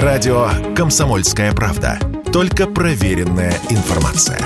Радио 0.00 0.48
«Комсомольская 0.74 1.52
правда». 1.52 1.98
Только 2.32 2.66
проверенная 2.66 3.52
информация. 3.68 4.40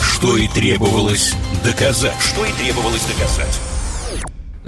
Что 0.00 0.38
и 0.38 0.48
требовалось 0.48 1.34
доказать. 1.62 2.16
Что 2.18 2.46
и 2.46 2.52
требовалось 2.52 3.04
доказать. 3.04 3.60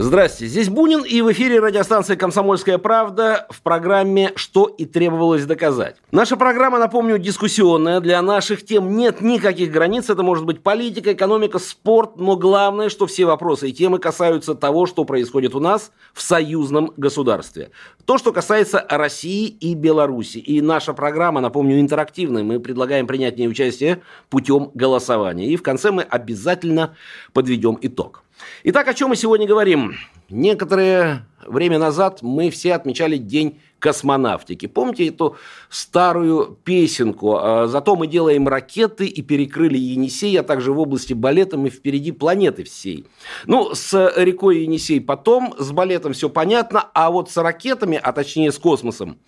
Здрасте, 0.02 0.46
здесь 0.46 0.70
Бунин 0.70 1.02
и 1.02 1.20
в 1.20 1.30
эфире 1.30 1.60
радиостанция 1.60 2.16
«Комсомольская 2.16 2.78
правда» 2.78 3.46
в 3.50 3.60
программе 3.60 4.32
«Что 4.34 4.64
и 4.64 4.86
требовалось 4.86 5.44
доказать». 5.44 5.96
Наша 6.10 6.38
программа, 6.38 6.78
напомню, 6.78 7.18
дискуссионная. 7.18 8.00
Для 8.00 8.22
наших 8.22 8.64
тем 8.64 8.96
нет 8.96 9.20
никаких 9.20 9.70
границ. 9.70 10.08
Это 10.08 10.22
может 10.22 10.46
быть 10.46 10.62
политика, 10.62 11.12
экономика, 11.12 11.58
спорт. 11.58 12.16
Но 12.16 12.36
главное, 12.36 12.88
что 12.88 13.06
все 13.06 13.26
вопросы 13.26 13.68
и 13.68 13.74
темы 13.74 13.98
касаются 13.98 14.54
того, 14.54 14.86
что 14.86 15.04
происходит 15.04 15.54
у 15.54 15.60
нас 15.60 15.92
в 16.14 16.22
союзном 16.22 16.94
государстве. 16.96 17.70
То, 18.06 18.16
что 18.16 18.32
касается 18.32 18.82
России 18.88 19.48
и 19.48 19.74
Беларуси. 19.74 20.38
И 20.38 20.62
наша 20.62 20.94
программа, 20.94 21.42
напомню, 21.42 21.78
интерактивная. 21.78 22.42
Мы 22.42 22.58
предлагаем 22.58 23.06
принять 23.06 23.34
в 23.34 23.38
ней 23.38 23.48
участие 23.48 24.00
путем 24.30 24.70
голосования. 24.72 25.48
И 25.48 25.56
в 25.56 25.62
конце 25.62 25.90
мы 25.90 26.04
обязательно 26.04 26.96
подведем 27.34 27.78
итог. 27.82 28.22
Итак, 28.64 28.88
о 28.88 28.94
чем 28.94 29.10
мы 29.10 29.16
сегодня 29.16 29.46
говорим? 29.46 29.94
Некоторое 30.28 31.26
время 31.46 31.78
назад 31.78 32.20
мы 32.22 32.50
все 32.50 32.74
отмечали 32.74 33.16
День 33.16 33.60
космонавтики. 33.78 34.66
Помните 34.66 35.08
эту 35.08 35.36
старую 35.68 36.58
песенку? 36.62 37.36
«А 37.36 37.66
Зато 37.66 37.96
мы 37.96 38.06
делаем 38.06 38.46
ракеты 38.46 39.06
и 39.06 39.22
перекрыли 39.22 39.78
Енисей, 39.78 40.38
а 40.38 40.42
также 40.42 40.72
в 40.72 40.78
области 40.78 41.14
балета 41.14 41.56
мы 41.56 41.70
впереди 41.70 42.12
планеты 42.12 42.64
всей. 42.64 43.06
Ну, 43.46 43.74
с 43.74 44.12
рекой 44.16 44.60
Енисей 44.60 45.00
потом, 45.00 45.54
с 45.58 45.72
балетом 45.72 46.12
все 46.12 46.28
понятно, 46.28 46.88
а 46.94 47.10
вот 47.10 47.30
с 47.30 47.36
ракетами, 47.36 47.98
а 48.00 48.12
точнее 48.12 48.52
с 48.52 48.58
космосом, 48.58 49.18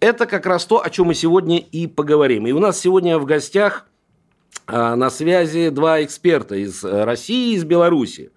это 0.00 0.26
как 0.26 0.44
раз 0.46 0.66
то, 0.66 0.84
о 0.84 0.90
чем 0.90 1.06
мы 1.06 1.14
сегодня 1.14 1.58
и 1.58 1.86
поговорим. 1.86 2.46
И 2.46 2.52
у 2.52 2.58
нас 2.58 2.78
сегодня 2.78 3.18
в 3.18 3.24
гостях 3.24 3.86
на 4.70 5.10
связи 5.10 5.70
два 5.70 6.02
эксперта 6.02 6.54
из 6.54 6.84
России 6.84 7.52
и 7.52 7.56
из 7.56 7.64
Беларуси. 7.64 8.30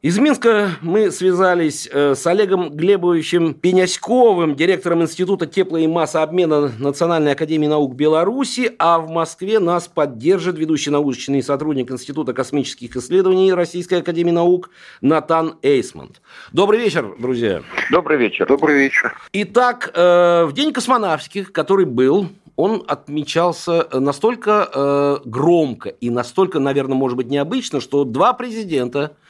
Из 0.00 0.16
Минска 0.16 0.70
мы 0.80 1.10
связались 1.10 1.88
э, 1.90 2.14
с 2.14 2.24
Олегом 2.24 2.70
Глебовичем 2.70 3.52
Пеняськовым, 3.52 4.54
директором 4.54 5.02
Института 5.02 5.46
тепло- 5.46 5.76
и 5.76 5.88
массообмена 5.88 6.70
Национальной 6.78 7.32
академии 7.32 7.66
наук 7.66 7.96
Беларуси, 7.96 8.70
а 8.78 9.00
в 9.00 9.10
Москве 9.10 9.58
нас 9.58 9.88
поддержит 9.88 10.56
ведущий 10.56 10.90
научный 10.90 11.42
сотрудник 11.42 11.90
Института 11.90 12.32
космических 12.32 12.94
исследований 12.94 13.52
Российской 13.52 13.98
академии 13.98 14.30
наук 14.30 14.70
Натан 15.00 15.56
Эйсмонт. 15.62 16.22
Добрый 16.52 16.78
вечер, 16.78 17.16
друзья. 17.18 17.62
Добрый 17.90 18.18
вечер. 18.18 18.46
Добрый 18.46 18.78
вечер. 18.78 19.16
Итак, 19.32 19.90
э, 19.94 20.44
в 20.44 20.52
День 20.52 20.72
космонавтиков, 20.72 21.50
который 21.50 21.86
был, 21.86 22.28
он 22.54 22.84
отмечался 22.86 23.88
настолько 23.92 24.70
э, 24.72 25.16
громко 25.24 25.88
и 25.88 26.08
настолько, 26.08 26.60
наверное, 26.60 26.94
может 26.94 27.16
быть, 27.16 27.26
необычно, 27.26 27.80
что 27.80 28.04
два 28.04 28.32
президента– 28.32 29.16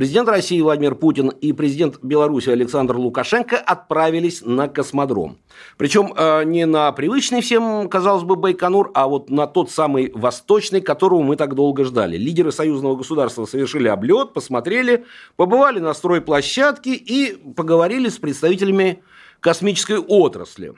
Президент 0.00 0.30
России 0.30 0.58
Владимир 0.62 0.94
Путин 0.94 1.28
и 1.28 1.52
президент 1.52 1.98
Беларуси 2.02 2.48
Александр 2.48 2.96
Лукашенко 2.96 3.58
отправились 3.58 4.40
на 4.40 4.66
космодром. 4.66 5.36
Причем 5.76 6.14
э, 6.16 6.44
не 6.44 6.64
на 6.64 6.90
привычный 6.92 7.42
всем, 7.42 7.86
казалось 7.86 8.22
бы, 8.22 8.36
Байконур, 8.36 8.92
а 8.94 9.08
вот 9.08 9.28
на 9.28 9.46
тот 9.46 9.70
самый 9.70 10.10
восточный, 10.14 10.80
которого 10.80 11.20
мы 11.20 11.36
так 11.36 11.54
долго 11.54 11.84
ждали. 11.84 12.16
Лидеры 12.16 12.50
союзного 12.50 12.96
государства 12.96 13.44
совершили 13.44 13.88
облет, 13.88 14.32
посмотрели, 14.32 15.04
побывали 15.36 15.80
на 15.80 15.92
стройплощадке 15.92 16.94
и 16.94 17.36
поговорили 17.36 18.08
с 18.08 18.16
представителями 18.16 19.02
космической 19.40 19.98
отрасли. 19.98 20.72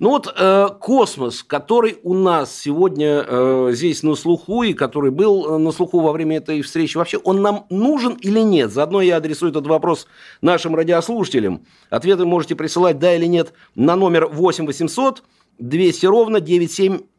Ну 0.00 0.10
вот 0.10 0.32
э, 0.36 0.68
космос, 0.80 1.42
который 1.42 1.98
у 2.02 2.14
нас 2.14 2.54
сегодня 2.54 3.24
э, 3.26 3.70
здесь 3.72 4.02
на 4.02 4.14
слуху 4.14 4.62
и 4.62 4.72
который 4.72 5.10
был 5.10 5.46
э, 5.46 5.58
на 5.58 5.72
слуху 5.72 6.00
во 6.00 6.12
время 6.12 6.36
этой 6.38 6.62
встречи, 6.62 6.96
вообще 6.96 7.18
он 7.18 7.42
нам 7.42 7.66
нужен 7.70 8.14
или 8.14 8.40
нет? 8.40 8.72
Заодно 8.72 9.00
я 9.00 9.16
адресую 9.16 9.50
этот 9.50 9.66
вопрос 9.66 10.06
нашим 10.40 10.74
радиослушателям. 10.74 11.64
Ответы 11.90 12.24
можете 12.24 12.56
присылать 12.56 12.98
да 12.98 13.14
или 13.14 13.26
нет 13.26 13.52
на 13.74 13.96
номер 13.96 14.26
8 14.26 14.66
800 14.66 15.22
200 15.58 16.06
ровно 16.06 16.40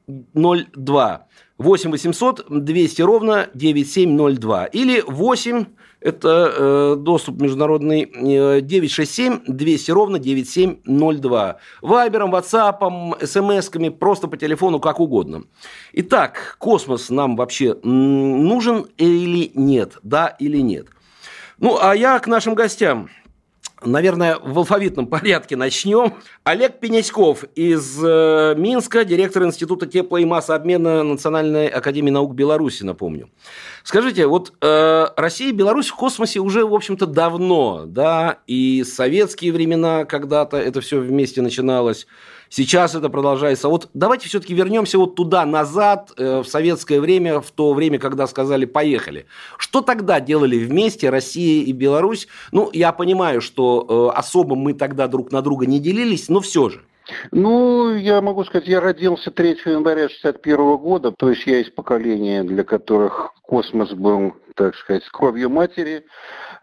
9702. 0.08 1.28
8 1.58 1.92
800 1.92 2.46
200 2.50 3.02
ровно 3.02 3.50
9702. 3.54 4.66
Или 4.66 5.02
8 5.06 5.66
это 6.02 6.54
э, 6.54 6.96
доступ 6.98 7.42
международный 7.42 8.02
э, 8.04 8.62
967 8.62 9.40
200 9.48 9.92
ровно 9.92 10.20
9702. 10.20 11.58
Вайбером, 11.82 12.32
ватсапом, 12.32 13.16
смс-ками, 13.22 13.90
просто 13.90 14.28
по 14.28 14.36
телефону, 14.36 14.80
как 14.80 15.00
угодно. 15.00 15.44
Итак, 15.94 16.58
космос 16.60 17.10
нам 17.10 17.38
вообще 17.38 17.76
нужен 17.84 18.88
или 18.98 19.52
нет? 19.56 19.98
Да 20.04 20.28
или 20.40 20.58
нет? 20.58 20.88
Ну, 21.60 21.78
а 21.82 21.96
я 21.96 22.20
к 22.20 22.28
нашим 22.28 22.56
гостям– 22.56 23.10
Наверное, 23.86 24.38
в 24.42 24.58
алфавитном 24.58 25.08
порядке 25.08 25.56
начнем. 25.56 26.14
Олег 26.44 26.80
Пеняськов 26.80 27.44
из 27.56 28.00
э, 28.04 28.56
Минска, 28.58 29.06
директор 29.06 29.44
Института 29.44 29.86
тепло- 29.86 30.22
и 30.22 30.26
массообмена 30.26 31.04
Национальной 31.04 31.68
академии 31.68 32.12
наук 32.12 32.34
Беларуси, 32.34 32.84
напомню. 32.84 33.30
Скажите, 33.84 34.28
вот 34.28 34.54
э, 34.62 35.08
Россия 35.18 35.50
и 35.50 35.54
Беларусь 35.54 35.90
в 35.90 35.96
космосе 35.96 36.40
уже, 36.40 36.66
в 36.66 36.74
общем-то, 36.74 37.06
давно, 37.06 37.84
да, 37.86 38.40
и 38.48 38.84
советские 38.84 39.52
времена 39.52 40.06
когда-то 40.06 40.58
это 40.58 40.82
все 40.82 41.00
вместе 41.00 41.42
начиналось. 41.42 42.08
Сейчас 42.56 42.94
это 42.94 43.10
продолжается. 43.10 43.68
Вот 43.68 43.90
давайте 43.96 44.28
все-таки 44.28 44.54
вернемся 44.54 45.00
вот 45.00 45.16
туда, 45.16 45.44
назад, 45.44 46.12
э, 46.18 46.42
в 46.42 46.46
советское 46.46 47.02
время, 47.02 47.42
в 47.42 47.50
то 47.50 47.74
время, 47.74 47.98
когда 47.98 48.28
сказали 48.28 48.66
«поехали». 48.66 49.26
Что 49.58 49.82
тогда 49.82 50.20
делали 50.20 50.60
вместе 50.60 51.10
Россия 51.10 51.64
и 51.64 51.72
Беларусь? 51.72 52.28
Ну, 52.52 52.70
я 52.72 52.92
понимаю, 52.92 53.42
что 53.42 54.12
э, 54.14 54.20
особо 54.20 54.56
мы 54.56 54.76
тогда 54.76 55.08
друг 55.08 55.32
на 55.32 55.42
друга 55.42 55.66
не 55.66 55.80
делились, 55.80 56.30
но 56.30 56.42
все 56.42 56.70
же. 56.70 56.84
Ну, 57.32 57.96
я 57.96 58.22
могу 58.22 58.44
сказать, 58.44 58.68
я 58.68 58.80
родился 58.82 59.32
3 59.32 59.50
января 59.66 60.06
1961 60.06 60.78
года, 60.78 61.12
то 61.12 61.32
есть 61.32 61.48
я 61.48 61.60
из 61.60 61.72
поколения, 61.72 62.44
для 62.44 62.64
которых 62.64 63.34
космос 63.42 63.94
был, 63.94 64.36
так 64.56 64.76
сказать, 64.76 65.04
кровью 65.12 65.50
матери. 65.50 66.06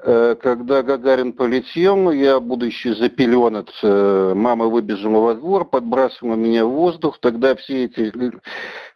Э, 0.03 0.35
когда 0.41 0.83
Гагарин 0.83 1.33
полетел, 1.33 2.11
я, 2.11 2.41
будучи 2.41 2.89
запеленат, 2.89 3.69
э, 3.83 4.33
мама 4.35 4.67
выбежала 4.67 5.21
во 5.21 5.35
двор, 5.35 5.67
подбрасывала 5.67 6.37
меня 6.37 6.65
в 6.65 6.71
воздух. 6.71 7.19
Тогда 7.21 7.55
все 7.55 7.85
эти 7.85 8.11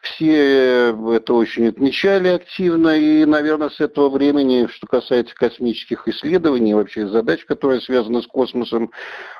все 0.04 0.94
это 1.14 1.34
очень 1.34 1.68
отмечали 1.68 2.28
активно, 2.28 2.96
и, 2.96 3.24
наверное, 3.24 3.70
с 3.70 3.80
этого 3.80 4.08
времени, 4.08 4.68
что 4.70 4.86
касается 4.86 5.34
космических 5.34 6.06
исследований, 6.08 6.74
вообще 6.74 7.08
задач, 7.08 7.44
которые 7.44 7.80
связаны 7.80 8.22
с 8.22 8.26
космосом, 8.26 8.90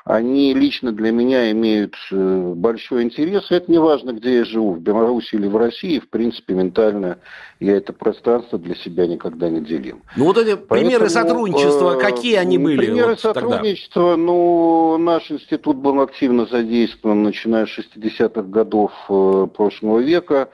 они 0.03 0.53
лично 0.53 0.91
для 0.91 1.11
меня 1.11 1.51
имеют 1.51 1.95
э, 2.11 2.53
большой 2.55 3.03
интерес. 3.03 3.49
Это 3.49 3.71
не 3.71 3.79
важно, 3.79 4.11
где 4.11 4.37
я 4.37 4.45
живу, 4.45 4.73
в 4.73 4.81
Беларуси 4.81 5.35
или 5.35 5.47
в 5.47 5.55
России, 5.55 5.99
в 5.99 6.09
принципе, 6.09 6.53
ментально 6.53 7.19
я 7.59 7.77
это 7.77 7.93
пространство 7.93 8.59
для 8.59 8.75
себя 8.75 9.07
никогда 9.07 9.49
не 9.49 9.61
делил. 9.61 10.01
Ну 10.15 10.25
вот 10.25 10.37
эти 10.37 10.55
Поэтому, 10.55 10.67
примеры 10.67 11.09
сотрудничества, 11.09 11.95
э, 11.95 11.99
какие 11.99 12.35
они 12.35 12.57
были? 12.57 12.77
Примеры 12.77 13.11
вот 13.11 13.21
сотрудничества, 13.21 14.11
тогда? 14.11 14.17
ну, 14.17 14.97
наш 14.97 15.31
институт 15.31 15.77
был 15.77 16.01
активно 16.01 16.45
задействован, 16.45 17.23
начиная 17.23 17.65
с 17.65 17.77
60-х 17.77 18.41
годов 18.43 18.91
э, 19.09 19.47
прошлого 19.55 19.99
века. 19.99 20.49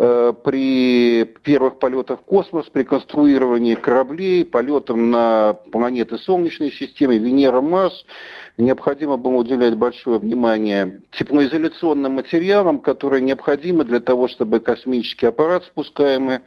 Э, 0.00 0.32
при 0.44 1.24
первых 1.42 1.80
полетах 1.80 2.20
в 2.20 2.22
космос, 2.22 2.66
при 2.66 2.84
конструировании 2.84 3.74
кораблей, 3.74 4.44
полетам 4.44 5.10
на 5.10 5.54
планеты 5.72 6.18
Солнечной 6.18 6.70
системы, 6.70 7.18
Венера, 7.18 7.60
Марс, 7.60 8.04
необходимо 8.58 9.16
было 9.16 9.38
уделять 9.38 9.76
большое 9.76 10.20
внимание 10.20 11.00
теплоизоляционным 11.10 12.12
материалам, 12.12 12.78
которые 12.78 13.22
необходимы 13.22 13.84
для 13.84 13.98
того, 13.98 14.28
чтобы 14.28 14.60
космический 14.60 15.26
аппарат, 15.26 15.64
спускаемый 15.64 16.40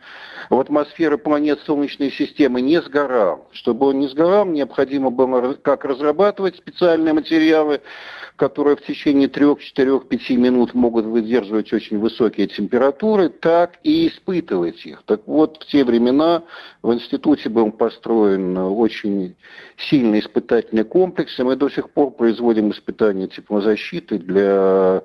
в 0.50 0.58
атмосферу 0.58 1.18
планет 1.18 1.60
Солнечной 1.66 2.12
системы, 2.12 2.62
не 2.62 2.82
сгорал. 2.82 3.50
Чтобы 3.52 3.88
он 3.88 4.00
не 4.00 4.08
сгорал, 4.08 4.46
необходимо 4.46 5.10
было 5.10 5.56
как 5.56 5.84
разрабатывать 5.84 6.56
специальные 6.56 7.14
материалы, 7.14 7.82
которые 8.38 8.76
в 8.76 8.82
течение 8.82 9.28
3-4-5 9.28 10.36
минут 10.36 10.74
могут 10.74 11.06
выдерживать 11.06 11.72
очень 11.74 12.00
высокие 12.00 12.48
температуры, 12.48 12.91
так 13.40 13.80
и 13.84 14.08
испытывать 14.08 14.86
их. 14.86 15.04
Так 15.06 15.22
вот, 15.26 15.64
в 15.64 15.66
те 15.68 15.84
времена 15.84 16.44
в 16.82 16.94
институте 16.94 17.50
был 17.50 17.72
построен 17.72 18.58
очень 18.58 19.36
сильный 19.78 20.20
испытательный 20.20 20.84
комплекс, 20.84 21.38
и 21.40 21.44
мы 21.44 21.56
до 21.56 21.70
сих 21.70 21.90
пор 21.90 22.12
производим 22.12 22.72
испытания 22.72 23.28
теплозащиты 23.28 24.18
для 24.18 25.04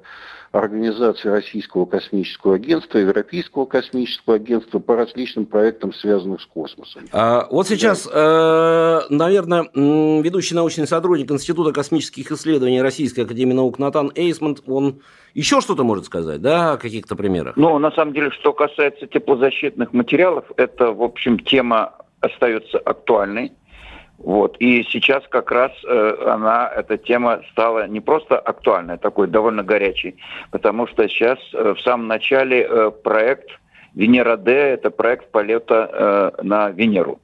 организации 0.59 1.29
Российского 1.29 1.87
космического 1.87 2.57
агентства, 2.57 2.99
Европейского 2.99 3.67
космического 3.67 4.37
агентства 4.37 4.79
по 4.79 4.97
различным 4.97 5.47
проектам, 5.47 5.93
связанным 5.93 6.39
с 6.39 6.47
космосом. 6.47 7.03
А, 7.13 7.47
вот 7.51 7.69
сейчас, 7.69 8.09
э, 8.13 9.01
наверное, 9.11 9.69
ведущий 9.75 10.55
научный 10.55 10.87
сотрудник 10.87 11.31
Института 11.31 11.73
космических 11.73 12.31
исследований 12.33 12.81
Российской 12.83 13.21
Академии 13.21 13.53
Наук 13.53 13.79
Натан 13.79 14.13
Эйсмонт, 14.15 14.63
он 14.67 15.01
еще 15.35 15.61
что-то 15.61 15.85
может 15.85 16.07
сказать, 16.07 16.41
да, 16.41 16.73
о 16.73 16.77
каких-то 16.79 17.17
примерах? 17.17 17.57
Ну, 17.57 17.79
на 17.79 17.91
самом 17.93 18.15
деле, 18.15 18.31
что 18.31 18.53
касается 18.53 19.07
теплозащитных 19.07 19.93
материалов, 19.93 20.47
это, 20.57 20.93
в 20.93 21.03
общем, 21.03 21.39
тема 21.39 21.93
остается 22.21 22.79
актуальной. 22.79 23.53
Вот. 24.19 24.57
И 24.59 24.83
сейчас 24.85 25.23
как 25.29 25.51
раз 25.51 25.73
э, 25.87 26.17
она, 26.27 26.69
эта 26.75 26.97
тема 26.97 27.43
стала 27.53 27.87
не 27.87 28.01
просто 28.01 28.39
актуальной, 28.39 28.99
такой 28.99 29.29
довольно 29.29 29.63
горячей, 29.63 30.17
потому 30.51 30.87
что 30.87 31.09
сейчас 31.09 31.39
э, 31.53 31.75
в 31.75 31.81
самом 31.81 32.09
начале 32.09 32.67
э, 32.69 32.91
проект 32.91 33.51
Венера-Д, 33.95 34.53
это 34.53 34.91
проект 34.91 35.31
полета 35.31 36.33
э, 36.39 36.43
на 36.43 36.71
Венеру. 36.71 37.21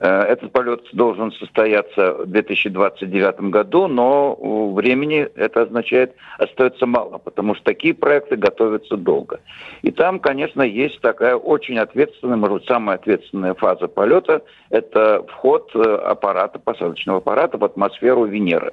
Э, 0.00 0.22
этот 0.22 0.50
полет 0.52 0.80
должен 0.94 1.30
состояться 1.32 2.14
в 2.14 2.26
2029 2.26 3.40
году, 3.50 3.86
но 3.86 4.34
времени 4.72 5.28
это 5.36 5.62
означает 5.62 6.14
остается 6.38 6.86
мало, 6.86 7.18
потому 7.18 7.54
что 7.54 7.64
такие 7.64 7.92
проекты 7.92 8.36
готовятся 8.36 8.96
долго. 8.96 9.40
И 9.82 9.90
там, 9.90 10.18
конечно, 10.18 10.62
есть 10.62 11.00
такая 11.02 11.36
очень 11.36 11.78
ответственная, 11.78 12.38
может 12.38 12.58
быть, 12.58 12.66
самая 12.66 12.96
ответственная 12.96 13.52
фаза 13.52 13.88
полета– 13.88 14.42
это 14.70 15.22
вход 15.28 15.70
э, 15.74 15.78
аппарата, 15.80 16.58
посадочного 16.58 17.18
аппарата 17.18 17.58
в 17.58 17.64
атмосферу 17.64 18.24
Венеры. 18.24 18.72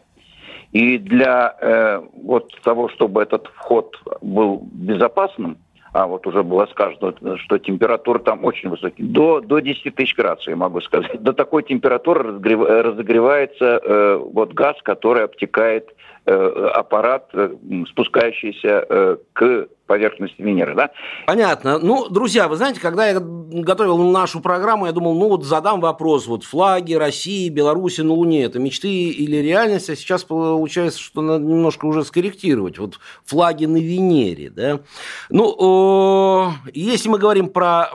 И 0.72 0.98
для 0.98 1.56
э, 1.60 2.02
вот 2.24 2.54
того, 2.64 2.88
чтобы 2.90 3.22
этот 3.22 3.48
вход 3.48 3.98
был 4.22 4.62
безопасным, 4.72 5.58
а 5.98 6.06
вот 6.06 6.28
уже 6.28 6.44
было 6.44 6.68
сказано, 6.68 7.38
что 7.40 7.58
температура 7.58 8.20
там 8.20 8.46
очень 8.46 8.70
высокая, 8.70 8.94
до, 9.00 9.42
до 9.42 9.60
10 9.60 9.96
тысяч 9.96 10.16
градусов, 10.16 10.50
я 10.50 10.56
могу 10.56 10.80
сказать. 10.82 11.20
До 11.24 11.34
такой 11.34 11.64
температуры 11.64 12.34
разогревается 12.34 13.82
э, 13.84 14.18
вот 14.18 14.54
газ, 14.54 14.76
который 14.84 15.24
обтекает 15.24 15.96
аппарат, 16.32 17.30
э, 17.34 17.50
спускающийся 17.90 18.86
э, 18.90 19.18
к 19.34 19.68
поверхности 19.86 20.42
Венеры, 20.42 20.76
да? 20.76 20.92
Понятно. 21.26 21.80
Ну, 21.80 22.10
друзья, 22.10 22.50
вы 22.50 22.58
знаете, 22.58 22.82
когда 22.82 23.08
я 23.08 23.20
готовил 23.22 23.98
нашу 23.98 24.42
программу, 24.42 24.86
я 24.86 24.92
думал, 24.92 25.16
ну 25.16 25.30
вот 25.30 25.46
задам 25.46 25.80
вопрос, 25.80 26.28
вот 26.28 26.44
флаги 26.44 26.94
России, 26.96 27.48
Беларуси 27.48 28.02
на 28.02 28.12
Луне, 28.12 28.44
это 28.44 28.60
мечты 28.60 28.90
или 28.90 29.38
реальность, 29.38 29.90
а 29.90 29.96
сейчас 29.96 30.26
получается, 30.26 31.00
что 31.00 31.22
надо 31.22 31.46
немножко 31.46 31.86
уже 31.86 32.04
скорректировать, 32.04 32.78
вот 32.78 33.00
флаги 33.24 33.64
на 33.64 33.78
Венере, 33.78 34.50
да? 34.50 34.82
Ну, 35.30 36.52
если 36.74 37.08
мы 37.08 37.18
говорим 37.18 37.48
про 37.48 37.90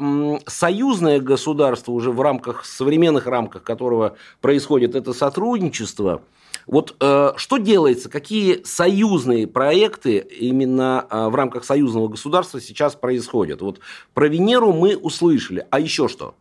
союзное 0.46 1.20
государство 1.20 1.92
уже 1.92 2.10
в 2.10 2.20
рамках, 2.22 2.64
современных 2.64 3.26
рамках 3.26 3.62
которого 3.62 4.16
происходит 4.40 4.94
это 4.94 5.12
сотрудничество, 5.12 6.22
вот 6.66 6.96
э, 7.00 7.32
что 7.36 7.56
делается, 7.56 8.08
какие 8.22 8.62
союзные 8.62 9.48
проекты 9.48 10.18
именно 10.18 11.04
э, 11.10 11.26
в 11.26 11.34
рамках 11.34 11.64
союзного 11.64 12.06
государства 12.06 12.60
сейчас 12.60 12.94
происходят? 12.94 13.60
Вот 13.60 13.80
про 14.14 14.28
Венеру 14.28 14.72
мы 14.72 14.96
услышали, 14.96 15.66
а 15.70 15.80
еще 15.80 16.06
что? 16.06 16.34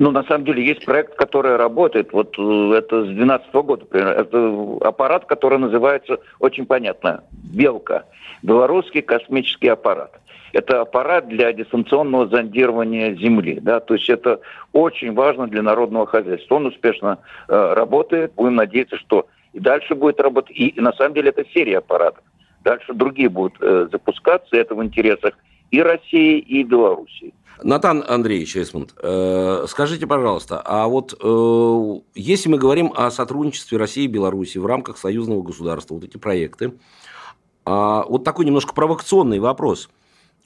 Ну, 0.00 0.10
на 0.10 0.24
самом 0.24 0.44
деле, 0.46 0.66
есть 0.66 0.84
проект, 0.84 1.14
который 1.14 1.54
работает. 1.54 2.12
Вот 2.12 2.36
э, 2.36 2.72
это 2.76 3.04
с 3.04 3.06
2012 3.06 3.52
года, 3.54 3.82
например. 3.82 4.08
Это 4.08 4.88
аппарат, 4.88 5.26
который 5.26 5.58
называется, 5.58 6.18
очень 6.40 6.66
понятно, 6.66 7.22
«Белка». 7.30 8.06
Белорусский 8.42 9.02
космический 9.02 9.68
аппарат. 9.68 10.20
Это 10.52 10.80
аппарат 10.80 11.28
для 11.28 11.52
дистанционного 11.52 12.26
зондирования 12.26 13.14
Земли. 13.14 13.60
Да? 13.60 13.78
То 13.78 13.94
есть 13.94 14.10
это 14.10 14.40
очень 14.72 15.14
важно 15.14 15.46
для 15.46 15.62
народного 15.62 16.06
хозяйства. 16.06 16.56
Он 16.56 16.66
успешно 16.66 17.18
э, 17.46 17.74
работает. 17.74 18.32
Будем 18.34 18.56
надеяться, 18.56 18.96
что 18.96 19.26
и 19.52 19.60
дальше 19.60 19.94
будет 19.94 20.20
работать. 20.20 20.56
И, 20.56 20.68
и 20.68 20.80
на 20.80 20.92
самом 20.92 21.14
деле 21.14 21.30
это 21.30 21.44
серия 21.52 21.78
аппаратов. 21.78 22.24
Дальше 22.64 22.92
другие 22.92 23.28
будут 23.28 23.54
э, 23.60 23.88
запускаться. 23.90 24.56
Это 24.56 24.74
в 24.74 24.82
интересах 24.82 25.34
и 25.70 25.80
России, 25.82 26.38
и 26.38 26.62
Белоруссии. 26.62 27.34
Натан 27.62 28.04
Андреевич 28.06 28.56
Эсмонд, 28.56 28.94
э, 29.02 29.64
скажите, 29.68 30.06
пожалуйста, 30.06 30.62
а 30.64 30.86
вот 30.86 31.12
э, 31.20 32.00
если 32.14 32.48
мы 32.48 32.56
говорим 32.56 32.92
о 32.94 33.10
сотрудничестве 33.10 33.78
России 33.78 34.04
и 34.04 34.08
Беларуси 34.08 34.58
в 34.58 34.66
рамках 34.66 34.96
союзного 34.96 35.42
государства, 35.42 35.94
вот 35.94 36.04
эти 36.04 36.18
проекты, 36.18 36.66
э, 36.66 36.72
вот 37.66 38.22
такой 38.22 38.44
немножко 38.44 38.74
провокационный 38.74 39.40
вопрос. 39.40 39.90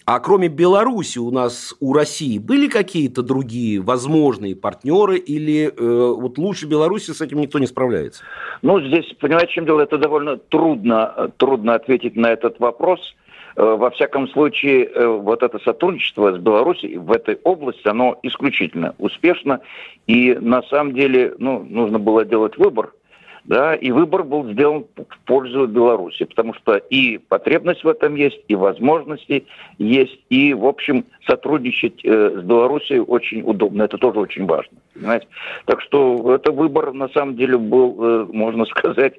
А 0.05 0.19
кроме 0.19 0.49
Беларуси 0.49 1.19
у 1.19 1.31
нас, 1.31 1.75
у 1.81 1.93
России 1.93 2.39
были 2.39 2.69
какие-то 2.69 3.23
другие 3.23 3.81
возможные 3.81 4.57
партнеры 4.57 5.17
или 5.17 5.67
э, 5.67 6.15
вот 6.19 6.39
лучше 6.39 6.67
Беларуси 6.67 7.13
с 7.13 7.21
этим 7.21 7.41
никто 7.41 7.59
не 7.59 7.67
справляется? 7.67 8.25
Ну, 8.63 8.81
здесь, 8.81 9.07
понимаете, 9.21 9.53
чем 9.53 9.67
дело, 9.67 9.81
это 9.81 9.99
довольно 9.99 10.37
трудно, 10.37 11.31
трудно 11.37 11.75
ответить 11.75 12.17
на 12.17 12.33
этот 12.33 12.59
вопрос. 12.59 13.15
Э, 13.55 13.63
во 13.63 13.91
всяком 13.91 14.29
случае, 14.29 14.87
э, 14.87 15.07
вот 15.07 15.45
это 15.45 15.61
сотрудничество 15.61 16.33
с 16.33 16.39
Беларусью 16.39 17.01
в 17.01 17.13
этой 17.13 17.39
области, 17.45 17.87
оно 17.87 18.19
исключительно 18.25 18.95
успешно. 18.99 19.61
И 20.09 20.35
на 20.35 20.63
самом 20.65 20.95
деле, 20.95 21.35
ну, 21.39 21.65
нужно 21.69 22.01
было 22.01 22.25
делать 22.25 22.57
выбор– 22.57 22.93
да, 23.45 23.75
и 23.75 23.91
выбор 23.91 24.23
был 24.23 24.51
сделан 24.53 24.87
в 24.97 25.19
пользу 25.27 25.67
Беларуси, 25.67 26.25
потому 26.25 26.55
что 26.55 26.77
и 26.77 27.19
потребность 27.19 27.83
в 27.83 27.89
этом 27.89 28.15
есть, 28.15 28.41
и 28.49 28.55
возможности 28.55 29.47
есть, 29.79 30.19
и, 30.31 30.55
в 30.55 30.67
общем, 30.67 31.05
сотрудничать 31.27 32.05
э, 32.05 32.41
с 32.41 32.43
Белоруссией 32.43 33.01
очень 33.01 33.43
удобно, 33.43 33.83
это 33.85 33.99
тоже 33.99 34.21
очень 34.21 34.47
важно, 34.47 34.79
понимаете. 34.95 35.27
Так 35.65 35.81
что 35.81 36.35
это 36.35 36.53
выбор, 36.53 36.93
на 36.93 37.09
самом 37.09 37.37
деле, 37.37 37.59
был, 37.59 37.97
э, 37.99 38.27
можно 38.33 38.65
сказать, 38.67 39.15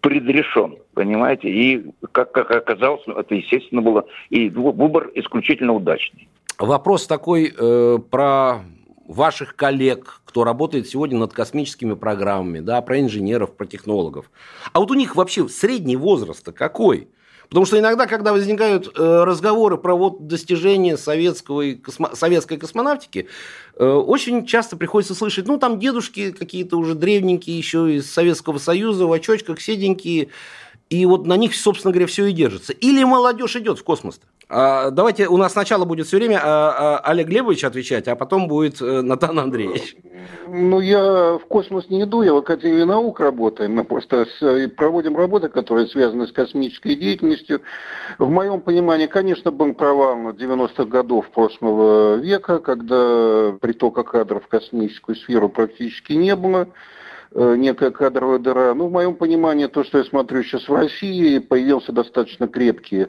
предрешен, 0.00 0.76
понимаете, 0.94 1.48
и, 1.48 1.84
как, 2.12 2.32
как 2.32 2.50
оказалось, 2.50 3.02
это, 3.06 3.34
естественно, 3.34 3.82
было, 3.82 4.06
и 4.30 4.48
выбор 4.48 5.10
исключительно 5.14 5.74
удачный. 5.74 6.28
Вопрос 6.58 7.06
такой 7.06 7.52
э, 7.56 7.98
про 8.10 8.60
ваших 9.10 9.56
коллег, 9.56 10.20
кто 10.24 10.44
работает 10.44 10.88
сегодня 10.88 11.18
над 11.18 11.32
космическими 11.32 11.94
программами, 11.94 12.60
да, 12.60 12.80
про 12.80 13.00
инженеров, 13.00 13.56
про 13.56 13.66
технологов. 13.66 14.30
А 14.72 14.80
вот 14.80 14.90
у 14.90 14.94
них 14.94 15.16
вообще 15.16 15.48
средний 15.48 15.96
возраст 15.96 16.50
какой? 16.52 17.08
Потому 17.48 17.66
что 17.66 17.80
иногда, 17.80 18.06
когда 18.06 18.32
возникают 18.32 18.86
э, 18.86 19.24
разговоры 19.24 19.76
про 19.76 19.96
вот 19.96 20.28
достижения 20.28 20.96
советского 20.96 21.72
космо... 21.74 22.14
советской 22.14 22.58
космонавтики, 22.58 23.26
э, 23.74 23.84
очень 23.84 24.46
часто 24.46 24.76
приходится 24.76 25.16
слышать, 25.16 25.48
ну, 25.48 25.58
там 25.58 25.80
дедушки 25.80 26.30
какие-то 26.30 26.76
уже 26.76 26.94
древненькие, 26.94 27.58
еще 27.58 27.96
из 27.96 28.08
Советского 28.08 28.58
Союза, 28.58 29.06
в 29.06 29.12
очочках, 29.12 29.60
седенькие, 29.60 30.28
и 30.88 31.04
вот 31.06 31.26
на 31.26 31.36
них, 31.36 31.56
собственно 31.56 31.92
говоря, 31.92 32.06
все 32.06 32.26
и 32.26 32.32
держится. 32.32 32.72
Или 32.72 33.02
молодежь 33.02 33.56
идет 33.56 33.80
в 33.80 33.82
космос-то? 33.82 34.26
А, 34.52 34.90
давайте, 34.90 35.28
у 35.28 35.36
нас 35.36 35.52
сначала 35.52 35.84
будет 35.84 36.08
все 36.08 36.16
время 36.16 36.40
а, 36.42 36.98
а, 36.98 37.10
Олег 37.10 37.28
Глебович 37.28 37.62
отвечать, 37.62 38.08
а 38.08 38.16
потом 38.16 38.48
будет 38.48 38.82
э, 38.82 39.00
Натан 39.00 39.38
Андреевич. 39.38 39.94
Ну, 40.48 40.80
я 40.80 41.38
в 41.38 41.46
космос 41.46 41.88
не 41.88 42.02
иду, 42.02 42.22
я 42.22 42.34
в 42.34 42.38
Академии 42.38 42.82
наук 42.82 43.20
работаю. 43.20 43.70
Мы 43.70 43.84
просто 43.84 44.26
проводим 44.76 45.16
работы, 45.16 45.48
которые 45.48 45.86
связаны 45.86 46.26
с 46.26 46.32
космической 46.32 46.96
деятельностью. 46.96 47.62
В 48.18 48.28
моем 48.28 48.60
понимании, 48.60 49.06
конечно, 49.06 49.52
был 49.52 49.72
провал 49.72 50.32
90-х 50.32 50.84
годов 50.86 51.30
прошлого 51.30 52.16
века, 52.16 52.58
когда 52.58 53.52
притока 53.60 54.02
кадров 54.02 54.44
в 54.44 54.48
космическую 54.48 55.14
сферу 55.14 55.48
практически 55.48 56.14
не 56.14 56.34
было 56.34 56.66
э, 57.32 57.54
некая 57.56 57.92
кадровая 57.92 58.40
дыра. 58.40 58.74
Ну, 58.74 58.88
в 58.88 58.90
моем 58.90 59.14
понимании, 59.14 59.66
то, 59.66 59.84
что 59.84 59.98
я 59.98 60.04
смотрю 60.04 60.42
сейчас 60.42 60.68
в 60.68 60.74
России, 60.74 61.38
появился 61.38 61.92
достаточно 61.92 62.48
крепкий 62.48 63.06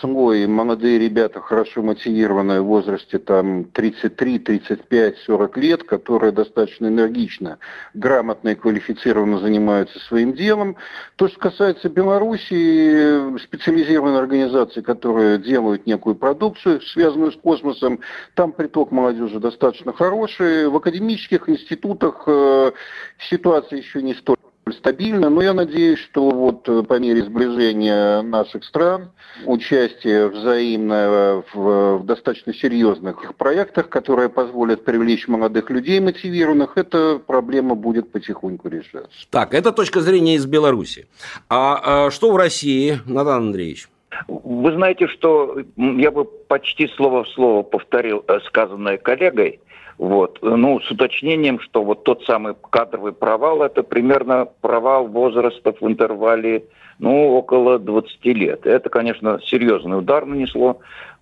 слой 0.00 0.46
молодые 0.46 0.98
ребята, 0.98 1.40
хорошо 1.40 1.82
мотивированные 1.82 2.60
в 2.60 2.66
возрасте 2.66 3.18
там 3.18 3.64
33, 3.64 4.38
35, 4.38 5.18
40 5.18 5.56
лет, 5.56 5.82
которые 5.84 6.32
достаточно 6.32 6.86
энергично, 6.86 7.58
грамотно 7.94 8.50
и 8.50 8.54
квалифицированно 8.54 9.38
занимаются 9.38 9.98
своим 10.00 10.34
делом. 10.34 10.76
То, 11.16 11.28
что 11.28 11.38
касается 11.38 11.88
Беларуси, 11.88 13.38
специализированные 13.38 14.20
организации, 14.20 14.80
которые 14.80 15.38
делают 15.38 15.86
некую 15.86 16.14
продукцию, 16.14 16.80
связанную 16.82 17.32
с 17.32 17.36
космосом, 17.36 18.00
там 18.34 18.52
приток 18.52 18.92
молодежи 18.92 19.40
достаточно 19.40 19.92
хороший. 19.92 20.68
В 20.68 20.76
академических 20.76 21.48
институтах 21.48 22.24
э, 22.26 22.72
ситуация 23.18 23.78
еще 23.78 24.02
не 24.02 24.14
столь 24.14 24.36
стабильно, 24.72 25.30
но 25.30 25.42
я 25.42 25.52
надеюсь, 25.52 25.98
что 25.98 26.30
вот 26.30 26.68
э, 26.68 26.82
по 26.82 26.98
мере 26.98 27.22
сближения 27.22 28.22
наших 28.22 28.64
стран, 28.64 29.10
участие 29.44 30.28
взаимное 30.28 31.42
в, 31.52 31.98
в 31.98 32.04
достаточно 32.04 32.54
серьезных 32.54 33.34
проектах, 33.36 33.88
которые 33.88 34.28
позволят 34.28 34.84
привлечь 34.84 35.28
молодых 35.28 35.70
людей 35.70 36.00
мотивированных, 36.00 36.76
эта 36.76 37.18
проблема 37.18 37.74
будет 37.74 38.10
потихоньку 38.10 38.68
решаться. 38.68 39.26
Так, 39.30 39.54
это 39.54 39.72
точка 39.72 40.00
зрения 40.00 40.36
из 40.36 40.46
Беларуси. 40.46 41.06
А, 41.48 42.06
а 42.06 42.10
что 42.10 42.32
в 42.32 42.36
России, 42.36 42.98
Натан 43.06 43.48
Андреевич? 43.48 43.88
Вы 44.26 44.72
знаете, 44.72 45.06
что 45.06 45.58
я 45.76 46.10
бы 46.10 46.24
почти 46.24 46.88
слово 46.96 47.24
в 47.24 47.28
слово 47.28 47.62
повторил 47.62 48.24
э, 48.26 48.40
сказанное 48.46 48.96
коллегой. 48.96 49.60
Вот. 49.98 50.38
Ну, 50.42 50.80
с 50.80 50.90
уточнением, 50.90 51.58
что 51.58 51.82
вот 51.82 52.04
тот 52.04 52.22
самый 52.24 52.54
кадровый 52.70 53.12
провал, 53.12 53.62
это 53.62 53.82
примерно 53.82 54.48
провал 54.60 55.08
возрастов 55.08 55.80
в 55.80 55.86
интервале, 55.86 56.64
ну, 57.00 57.32
около 57.32 57.80
20 57.80 58.24
лет. 58.26 58.64
Это, 58.64 58.88
конечно, 58.90 59.40
серьезный 59.44 59.98
удар 59.98 60.24
нанесло 60.24 60.78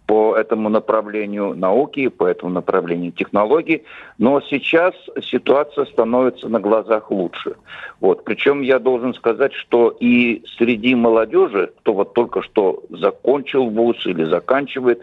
по 0.06 0.36
этому 0.36 0.68
направлению 0.68 1.54
науки, 1.56 2.08
по 2.08 2.26
этому 2.26 2.52
направлению 2.52 3.12
технологий. 3.12 3.82
Но 4.18 4.40
сейчас 4.40 4.94
ситуация 5.22 5.86
становится 5.86 6.48
на 6.48 6.60
глазах 6.60 7.10
лучше. 7.10 7.56
Вот. 8.00 8.24
Причем 8.24 8.60
я 8.60 8.78
должен 8.78 9.14
сказать, 9.14 9.52
что 9.54 9.96
и 9.98 10.44
среди 10.58 10.94
молодежи, 10.94 11.72
кто 11.80 11.94
вот 11.94 12.14
только 12.14 12.42
что 12.42 12.84
закончил 12.90 13.68
вуз 13.68 13.96
или 14.06 14.24
заканчивает, 14.24 15.00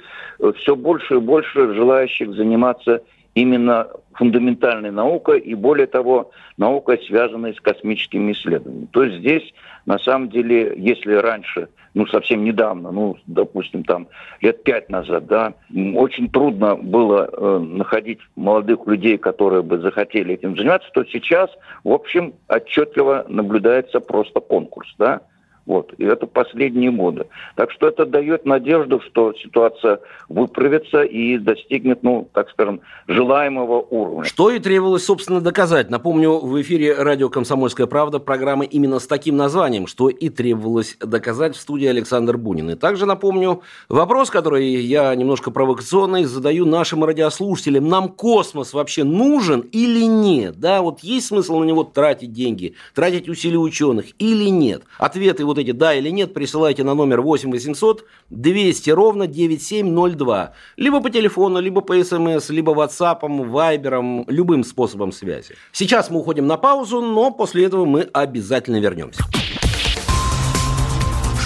все 0.58 0.76
больше 0.76 1.16
и 1.16 1.20
больше 1.20 1.74
желающих 1.74 2.34
заниматься 2.34 3.02
именно 3.36 3.88
фундаментальной 4.14 4.92
наукой 4.92 5.40
и, 5.40 5.56
более 5.56 5.88
того, 5.88 6.32
наукой, 6.58 7.02
связанной 7.08 7.56
с 7.56 7.60
космическими 7.60 8.32
исследованиями. 8.32 8.88
То 8.92 9.04
есть 9.04 9.20
здесь, 9.20 9.54
на 9.86 9.98
самом 10.00 10.30
деле, 10.30 10.74
если 10.78 11.14
раньше, 11.14 11.70
ну, 11.94 12.06
совсем 12.08 12.44
недавно, 12.44 12.92
ну, 12.92 13.18
допустим, 13.28 13.84
там, 13.84 14.08
лет 14.42 14.64
пять 14.64 14.90
назад, 14.90 15.26
да, 15.28 15.54
очень 15.96 16.30
трудно 16.30 16.76
было 16.76 17.30
э, 17.32 17.60
находить 17.60 18.20
молодых 18.36 18.86
людей, 18.86 19.18
которые 19.18 19.64
бы 19.64 19.80
захотели 19.80 20.36
этим 20.36 20.56
заниматься, 20.56 20.90
то 20.94 21.04
сейчас, 21.06 21.50
в 21.84 21.92
общем, 21.92 22.34
отчетливо 22.48 23.26
наблюдается 23.28 24.00
просто 24.00 24.40
конкурс, 24.40 24.94
да, 24.98 25.22
вот. 25.66 25.94
И 25.98 26.04
это 26.04 26.28
последние 26.28 26.92
годы. 26.92 27.26
Так 27.56 27.72
что 27.72 27.88
это 27.88 28.06
дает 28.06 28.46
надежду, 28.46 29.00
что 29.02 29.34
ситуация 29.34 30.00
выправится 30.28 31.04
и 31.04 31.38
достигнет, 31.38 32.04
ну, 32.04 32.28
так 32.34 32.50
скажем, 32.50 32.82
желаемого 33.08 33.82
уровня. 33.90 34.26
Что 34.26 34.50
и 34.50 34.60
требовалось, 34.60 35.06
собственно, 35.06 35.40
доказать. 35.40 35.90
Напомню, 35.90 36.40
в 36.40 36.62
эфире 36.62 36.96
радио 36.96 37.30
«Комсомольская 37.30 37.88
правда» 37.88 38.20
программы 38.20 38.66
именно 38.66 39.00
с 39.00 39.08
таким 39.08 39.38
названием, 39.38 39.88
что 39.88 40.10
и 40.10 40.30
требовалось 40.30 40.98
доказать 41.00 41.56
в 41.56 41.62
студии 41.62 41.88
Александр 41.88 42.38
Бунин. 42.38 42.72
И 42.72 42.76
также 42.76 43.06
напомню 43.06 43.62
вопрос, 43.88 44.30
который 44.30 44.66
я 44.66 45.16
немножко 45.16 45.50
провокационный 45.52 46.26
задаю 46.26 46.66
нашим 46.66 47.06
радиослушателям. 47.06 47.88
Нам 47.88 48.10
космос 48.10 48.74
вообще 48.74 49.06
нужен 49.06 49.62
или 49.72 50.04
нет? 50.04 50.60
Да, 50.60 50.82
вот 50.82 51.00
есть 51.02 51.28
смысл 51.28 51.60
на 51.60 51.64
него 51.64 51.84
тратить 51.84 52.34
деньги, 52.34 52.76
тратить 52.94 53.30
усилия 53.30 53.60
ученых 53.60 54.08
или 54.20 54.50
нет? 54.50 54.84
Ответы 54.98 55.46
вот 55.54 55.60
эти 55.60 55.72
«да» 55.72 55.94
или 55.94 56.10
«нет» 56.10 56.34
присылайте 56.34 56.84
на 56.84 56.94
номер 56.94 57.22
8 57.22 57.52
800 57.52 58.06
200 58.30 58.90
ровно 58.90 59.28
9702. 59.28 60.54
Либо 60.78 61.02
по 61.02 61.10
телефону, 61.10 61.60
либо 61.60 61.82
по 61.82 62.04
смс, 62.04 62.50
либо 62.50 62.74
WhatsApp, 62.74 63.22
Viber, 63.22 64.26
любым 64.28 64.64
способом 64.64 65.12
связи. 65.12 65.56
Сейчас 65.72 66.10
мы 66.10 66.20
уходим 66.20 66.48
на 66.48 66.58
паузу, 66.58 67.02
но 67.02 67.32
после 67.32 67.66
этого 67.66 67.86
мы 67.86 68.10
обязательно 68.14 68.80
вернемся. 68.80 69.24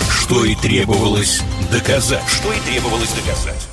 Что 0.09 0.45
и 0.45 0.55
требовалось 0.55 1.41
доказать. 1.71 2.23
Что 2.27 2.51
и 2.53 2.59
требовалось 2.59 3.13
доказать. 3.13 3.67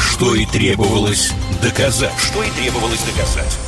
Что 0.00 0.34
и 0.34 0.46
требовалось 0.46 1.32
доказать. 1.62 2.12
Что 2.18 2.42
и 2.42 2.50
требовалось 2.50 3.04
доказать. 3.04 3.65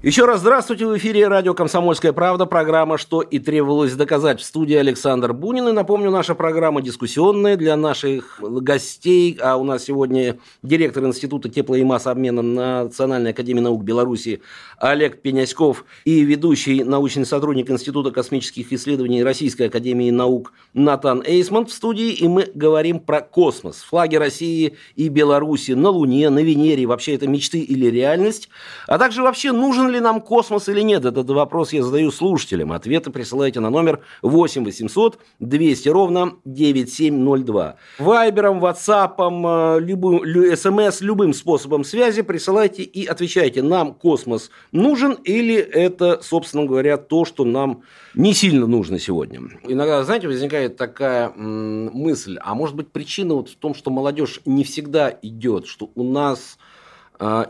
Еще 0.00 0.26
раз 0.26 0.38
здравствуйте, 0.38 0.86
в 0.86 0.96
эфире 0.96 1.26
радио 1.26 1.54
«Комсомольская 1.54 2.12
правда», 2.12 2.46
программа 2.46 2.98
«Что 2.98 3.20
и 3.20 3.40
требовалось 3.40 3.94
доказать» 3.94 4.40
в 4.40 4.44
студии 4.44 4.76
Александр 4.76 5.32
Бунин. 5.32 5.66
И 5.66 5.72
напомню, 5.72 6.12
наша 6.12 6.36
программа 6.36 6.82
дискуссионная 6.82 7.56
для 7.56 7.76
наших 7.76 8.40
гостей, 8.40 9.36
а 9.42 9.56
у 9.56 9.64
нас 9.64 9.82
сегодня 9.82 10.38
директор 10.62 11.04
Института 11.04 11.48
тепло- 11.48 11.74
и 11.74 11.82
массообмена 11.82 12.42
Национальной 12.42 13.32
академии 13.32 13.58
наук 13.58 13.82
Беларуси 13.82 14.40
Олег 14.78 15.20
Пеняськов 15.20 15.84
и 16.04 16.20
ведущий 16.20 16.84
научный 16.84 17.26
сотрудник 17.26 17.68
Института 17.68 18.12
космических 18.12 18.72
исследований 18.72 19.24
Российской 19.24 19.64
академии 19.64 20.12
наук 20.12 20.52
Натан 20.74 21.24
Эйсман 21.26 21.66
в 21.66 21.72
студии, 21.72 22.12
и 22.12 22.28
мы 22.28 22.48
говорим 22.54 23.00
про 23.00 23.20
космос. 23.20 23.82
Флаги 23.82 24.14
России 24.14 24.76
и 24.94 25.08
Беларуси 25.08 25.72
на 25.72 25.90
Луне, 25.90 26.30
на 26.30 26.38
Венере, 26.38 26.86
вообще 26.86 27.16
это 27.16 27.26
мечты 27.26 27.58
или 27.58 27.86
реальность, 27.86 28.48
а 28.86 28.96
также 28.98 29.22
вообще 29.22 29.50
нужен 29.50 29.87
нужен 29.88 29.94
ли 29.94 30.00
нам 30.00 30.20
космос 30.20 30.68
или 30.68 30.82
нет? 30.82 31.04
Этот 31.04 31.30
вопрос 31.30 31.72
я 31.72 31.82
задаю 31.82 32.10
слушателям. 32.10 32.72
Ответы 32.72 33.10
присылайте 33.10 33.60
на 33.60 33.70
номер 33.70 34.00
8 34.22 34.64
800 34.64 35.18
200 35.40 35.88
ровно 35.88 36.34
9702. 36.44 37.76
Вайбером, 37.98 38.60
ватсапом, 38.60 39.46
э, 39.46 39.80
любым, 39.80 40.20
смс, 40.56 41.00
любым 41.00 41.32
способом 41.32 41.84
связи 41.84 42.22
присылайте 42.22 42.82
и 42.82 43.06
отвечайте, 43.06 43.62
нам 43.62 43.94
космос 43.94 44.50
нужен 44.72 45.12
или 45.24 45.56
это, 45.56 46.20
собственно 46.22 46.66
говоря, 46.66 46.96
то, 46.98 47.24
что 47.24 47.44
нам 47.44 47.82
не 48.14 48.34
сильно 48.34 48.66
нужно 48.66 48.98
сегодня. 48.98 49.40
Иногда, 49.64 50.04
знаете, 50.04 50.28
возникает 50.28 50.76
такая 50.76 51.30
мысль, 51.30 52.36
а 52.42 52.54
может 52.54 52.76
быть 52.76 52.88
причина 52.88 53.34
вот 53.34 53.48
в 53.48 53.56
том, 53.56 53.74
что 53.74 53.90
молодежь 53.90 54.40
не 54.44 54.64
всегда 54.64 55.16
идет, 55.22 55.66
что 55.66 55.90
у 55.94 56.02
нас 56.02 56.58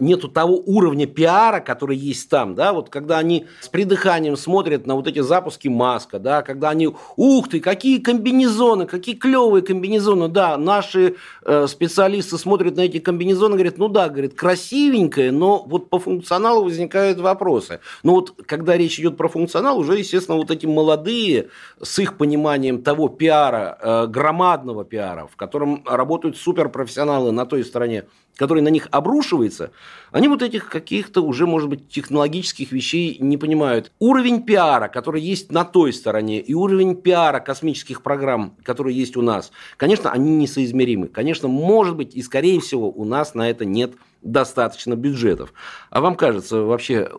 нету 0.01 0.29
того 0.29 0.63
уровня 0.65 1.07
пиара, 1.07 1.61
который 1.61 1.97
есть 1.97 2.29
там, 2.31 2.55
да, 2.55 2.73
вот 2.73 2.89
когда 2.89 3.19
они 3.19 3.47
с 3.61 3.69
придыханием 3.69 4.37
смотрят 4.37 4.87
на 4.87 4.95
вот 4.95 5.07
эти 5.07 5.21
запуски 5.21 5.69
Маска, 5.69 6.19
да, 6.19 6.43
когда 6.43 6.71
они, 6.71 6.91
ух 7.17 7.49
ты, 7.49 7.61
какие 7.61 7.99
комбинезоны, 7.99 8.87
какие 8.87 9.15
клевые 9.15 9.63
комбинезоны, 9.63 10.29
да, 10.29 10.57
наши 10.57 11.17
э, 11.45 11.67
специалисты 11.69 12.39
смотрят 12.39 12.77
на 12.77 12.83
эти 12.83 12.99
комбинезоны, 12.99 13.55
говорят, 13.55 13.79
ну 13.79 13.89
да, 13.89 14.09
говорит, 14.09 14.35
красивенькое, 14.35 15.33
но 15.33 15.65
вот 15.67 15.91
по 15.91 15.99
функционалу 15.99 16.65
возникают 16.65 17.19
вопросы. 17.19 17.81
Но 18.03 18.15
вот 18.15 18.35
когда 18.47 18.77
речь 18.77 18.99
идет 18.99 19.17
про 19.17 19.29
функционал, 19.29 19.79
уже, 19.79 19.99
естественно, 19.99 20.39
вот 20.39 20.51
эти 20.51 20.67
молодые 20.67 21.49
с 21.81 21.99
их 21.99 22.17
пониманием 22.17 22.83
того 22.83 23.09
пиара, 23.09 23.79
э, 23.81 24.07
громадного 24.07 24.85
пиара, 24.85 25.27
в 25.27 25.37
котором 25.37 25.83
работают 25.87 26.37
суперпрофессионалы 26.37 27.33
на 27.33 27.47
той 27.47 27.65
стороне, 27.65 28.05
который 28.39 28.63
на 28.63 28.69
них 28.69 28.87
обрушивается, 28.93 29.73
они 30.13 30.29
вот 30.29 30.43
этих 30.43 30.69
каких-то 30.69 31.23
уже, 31.23 31.47
может 31.47 31.69
быть, 31.69 31.89
технологических 31.89 32.71
вещей 32.71 33.19
не 33.19 33.37
понимают. 33.37 33.91
Уровень 33.99 34.45
пиара, 34.45 34.87
который 34.87 35.21
есть 35.21 35.51
на 35.51 35.65
той 35.65 35.93
стороне, 35.93 36.41
и 36.41 36.55
уровень 36.55 36.95
пиара 36.95 37.41
космических 37.41 38.01
программ, 38.01 38.55
который 38.63 38.95
есть 38.95 39.17
у 39.17 39.23
нас, 39.23 39.51
конечно, 39.77 40.13
они 40.13 40.37
несоизмеримы. 40.37 41.09
Конечно, 41.09 41.49
может 41.49 41.97
быть, 41.97 42.15
и 42.15 42.23
скорее 42.23 42.61
всего, 42.61 42.89
у 42.89 43.05
нас 43.05 43.35
на 43.35 43.51
это 43.51 43.65
нет 43.65 43.95
достаточно 44.23 44.95
бюджетов. 44.95 45.53
А 45.91 46.01
вам 46.01 46.15
кажется, 46.15 46.63
вообще 46.63 47.11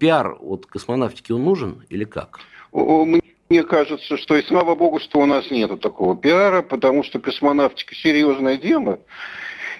пиар 0.00 0.36
от 0.40 0.66
космонавтики 0.66 1.30
он 1.30 1.44
нужен 1.44 1.84
или 1.88 2.04
как? 2.04 2.40
Мне 2.72 3.62
кажется, 3.62 4.16
что 4.16 4.34
и 4.36 4.42
слава 4.42 4.74
богу, 4.74 4.98
что 4.98 5.20
у 5.20 5.26
нас 5.26 5.48
нет 5.52 5.80
такого 5.80 6.16
пиара, 6.16 6.62
потому 6.62 7.04
что 7.04 7.20
космонавтика 7.20 7.94
серьезное 7.94 8.56
дело. 8.56 8.98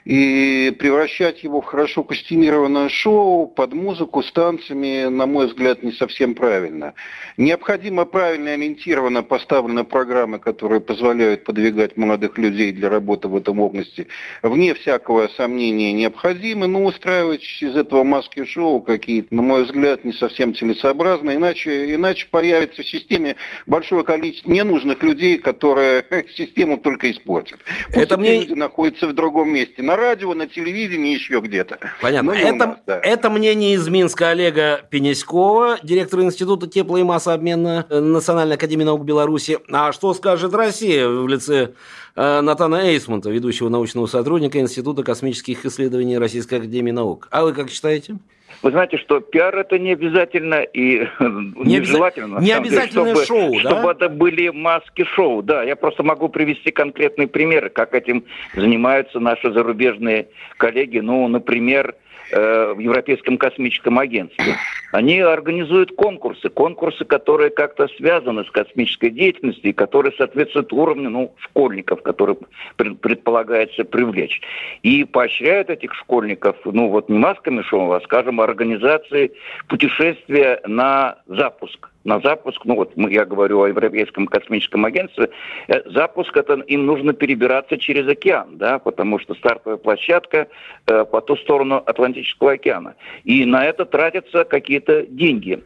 И 0.07 0.73
превращать 0.79 1.43
его 1.43 1.61
в 1.61 1.65
хорошо 1.65 2.05
костюмированное 2.05 2.89
шоу 2.89 3.49
под 3.49 3.73
музыку 3.73 4.23
с 4.23 4.31
танцами, 4.31 5.09
на 5.09 5.27
мой 5.27 5.49
взгляд, 5.49 5.83
не 5.83 5.91
совсем 5.91 6.37
правильно. 6.37 6.95
Необходимо 7.37 8.05
правильно 8.05 8.53
ориентированно 8.53 9.25
поставлены 9.25 9.83
программы, 9.83 10.39
которые 10.39 10.81
позволяют 10.81 11.43
подвигать 11.43 11.97
молодых 11.97 12.39
людей 12.39 12.71
для 12.71 12.89
работы 12.89 13.27
в 13.27 13.35
этом 13.35 13.59
области. 13.59 14.07
Вне 14.45 14.75
всякого 14.75 15.27
сомнения 15.37 15.93
необходимы, 15.93 16.69
но 16.69 16.85
устраивать 16.85 17.43
из 17.61 17.75
этого 17.75 18.05
маски-шоу 18.05 18.83
какие-то, 18.83 19.35
на 19.35 19.43
мой 19.43 19.65
взгляд, 19.65 20.05
не 20.05 20.13
совсем 20.13 20.55
целесообразно. 20.55 21.35
Иначе, 21.35 21.93
иначе 21.93 22.29
появится 22.31 22.83
в 22.83 22.89
системе 22.89 23.35
большое 23.67 24.05
количество 24.05 24.53
ненужных 24.53 25.03
людей, 25.03 25.39
которые 25.39 26.05
систему 26.37 26.79
только 26.79 27.11
испортят. 27.11 27.59
Пусть 27.87 27.97
Это 27.99 28.17
мне... 28.17 28.43
люди 28.43 28.53
находятся 28.53 29.09
в 29.09 29.13
другом 29.13 29.53
месте 29.53 29.83
радио, 29.97 30.35
на 30.35 30.47
телевидении, 30.47 31.15
еще 31.15 31.41
где-то. 31.41 31.79
Понятно. 32.01 32.33
Ну, 32.33 32.39
это, 32.39 32.67
нас, 32.67 32.77
да. 32.87 33.01
это 33.01 33.31
мнение 33.31 33.75
из 33.75 33.89
Минска 33.89 34.31
Олега 34.31 34.83
Пеняськова, 34.91 35.79
директора 35.83 36.23
Института 36.23 36.67
тепло- 36.67 37.01
и 37.01 37.03
массообмена 37.03 37.87
Национальной 37.91 38.57
академии 38.57 38.85
наук 38.85 39.05
Беларуси. 39.05 39.59
А 39.71 39.93
что 39.93 40.15
скажет 40.15 40.55
Россия 40.55 41.09
в 41.09 41.27
лице 41.27 41.73
э, 42.15 42.41
Натана 42.41 42.87
Эйсмонта, 42.87 43.31
ведущего 43.31 43.69
научного 43.69 44.07
сотрудника 44.07 44.59
Института 44.61 45.03
космических 45.03 45.65
исследований 45.67 46.19
Российской 46.19 46.57
академии 46.57 46.93
наук? 46.93 47.29
А 47.31 47.45
вы 47.45 47.53
как 47.53 47.71
считаете? 47.71 48.19
Вы 48.63 48.71
знаете, 48.71 48.97
что 48.99 49.21
пиар 49.21 49.57
это 49.57 49.79
не 49.79 49.93
обязательно 49.93 50.63
и 50.63 51.07
не 51.21 51.79
нежелательно. 51.79 52.39
Не 52.39 52.53
обязательно 52.53 53.05
деле, 53.05 53.25
чтобы, 53.25 53.27
шоу, 53.27 53.63
да? 53.63 53.71
Чтобы 53.71 53.91
это 53.91 54.09
были 54.09 54.49
маски 54.49 55.05
шоу, 55.05 55.43
да. 55.43 55.63
Я 55.63 55.77
просто 55.77 56.03
могу 56.03 56.29
привести 56.29 56.71
конкретные 56.71 57.29
примеры, 57.29 57.71
как 57.71 57.95
этим 57.95 58.25
занимаются 58.55 59.21
наши 59.21 59.53
зарубежные 59.53 60.29
коллеги. 60.57 60.99
Ну, 60.99 61.29
например, 61.29 61.95
э, 62.31 62.73
в 62.75 62.79
Европейском 62.79 63.39
космическом 63.39 63.99
агентстве. 63.99 64.57
Они 64.93 65.21
организуют 65.21 65.95
конкурсы, 65.95 66.49
конкурсы, 66.49 67.05
которые 67.05 67.51
как-то 67.51 67.89
связаны 67.97 68.45
с 68.45 68.51
космической 68.51 69.11
деятельностью 69.11 69.75
которые 69.77 70.13
соответствуют 70.17 70.73
уровню 70.73 71.11
ну, 71.11 71.35
школьников, 71.39 72.03
которые 72.03 72.37
предполагается 72.77 73.85
привлечь. 73.85 74.41
И 74.83 75.05
поощряют 75.05 75.71
этих 75.71 75.95
школьников, 75.95 76.57
ну 76.65 76.89
вот 76.89 77.09
не 77.09 77.19
масками 77.19 77.63
шоу, 77.63 77.93
а, 77.93 78.01
скажем, 78.01 78.41
организацией 78.41 79.33
путешествия 79.69 80.61
на 80.67 81.19
запуск 81.27 81.91
на 82.07 82.21
запуск, 82.21 82.65
ну 82.65 82.77
вот 82.77 82.93
я 82.97 83.25
говорю 83.25 83.61
о 83.61 83.69
Европейском 83.69 84.27
космическом 84.27 84.85
агентстве, 84.85 85.31
э, 85.69 85.83
запуск 85.91 86.37
это 86.37 86.55
им 86.55 86.87
нужно 86.87 87.13
перебираться 87.13 87.77
через 87.77 88.09
океан, 88.09 88.57
да, 88.57 88.79
потому 88.79 89.19
что 89.19 89.35
стартовая 89.35 89.77
площадка 89.77 90.47
э, 90.87 91.05
по 91.05 91.21
ту 91.21 91.37
сторону 91.37 91.83
Атлантического 91.85 92.53
океана. 92.53 92.95
И 93.25 93.45
на 93.45 93.65
это 93.65 93.85
тратятся 93.85 94.45
какие-то 94.45 95.07
деньги. 95.07 95.63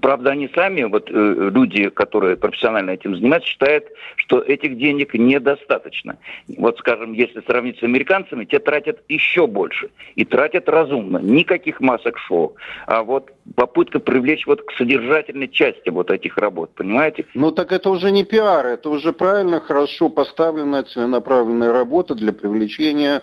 Правда, 0.00 0.30
они 0.30 0.48
сами, 0.54 0.82
вот 0.84 1.10
э, 1.10 1.50
люди, 1.52 1.88
которые 1.90 2.36
профессионально 2.36 2.90
этим 2.90 3.16
занимаются, 3.16 3.48
считают, 3.48 3.84
что 4.16 4.40
этих 4.40 4.78
денег 4.78 5.14
недостаточно. 5.14 6.18
Вот, 6.56 6.78
скажем, 6.78 7.12
если 7.12 7.40
сравнить 7.40 7.78
с 7.78 7.82
американцами, 7.82 8.44
те 8.44 8.58
тратят 8.58 9.00
еще 9.08 9.46
больше. 9.46 9.90
И 10.14 10.24
тратят 10.24 10.68
разумно. 10.68 11.18
Никаких 11.18 11.80
масок 11.80 12.18
шоу. 12.18 12.56
А 12.86 13.02
вот 13.02 13.32
попытка 13.54 14.00
привлечь 14.00 14.46
вот 14.46 14.62
к 14.62 14.72
содержательной 14.72 15.48
части 15.48 15.88
вот 15.88 16.10
этих 16.10 16.36
работ, 16.36 16.70
понимаете? 16.74 17.24
Ну 17.34 17.50
так 17.50 17.72
это 17.72 17.90
уже 17.90 18.10
не 18.10 18.24
пиар, 18.24 18.66
это 18.66 18.90
уже 18.90 19.12
правильно, 19.12 19.60
хорошо 19.60 20.08
поставленная 20.08 20.82
целенаправленная 20.82 21.72
работа 21.72 22.14
для 22.14 22.32
привлечения 22.32 23.22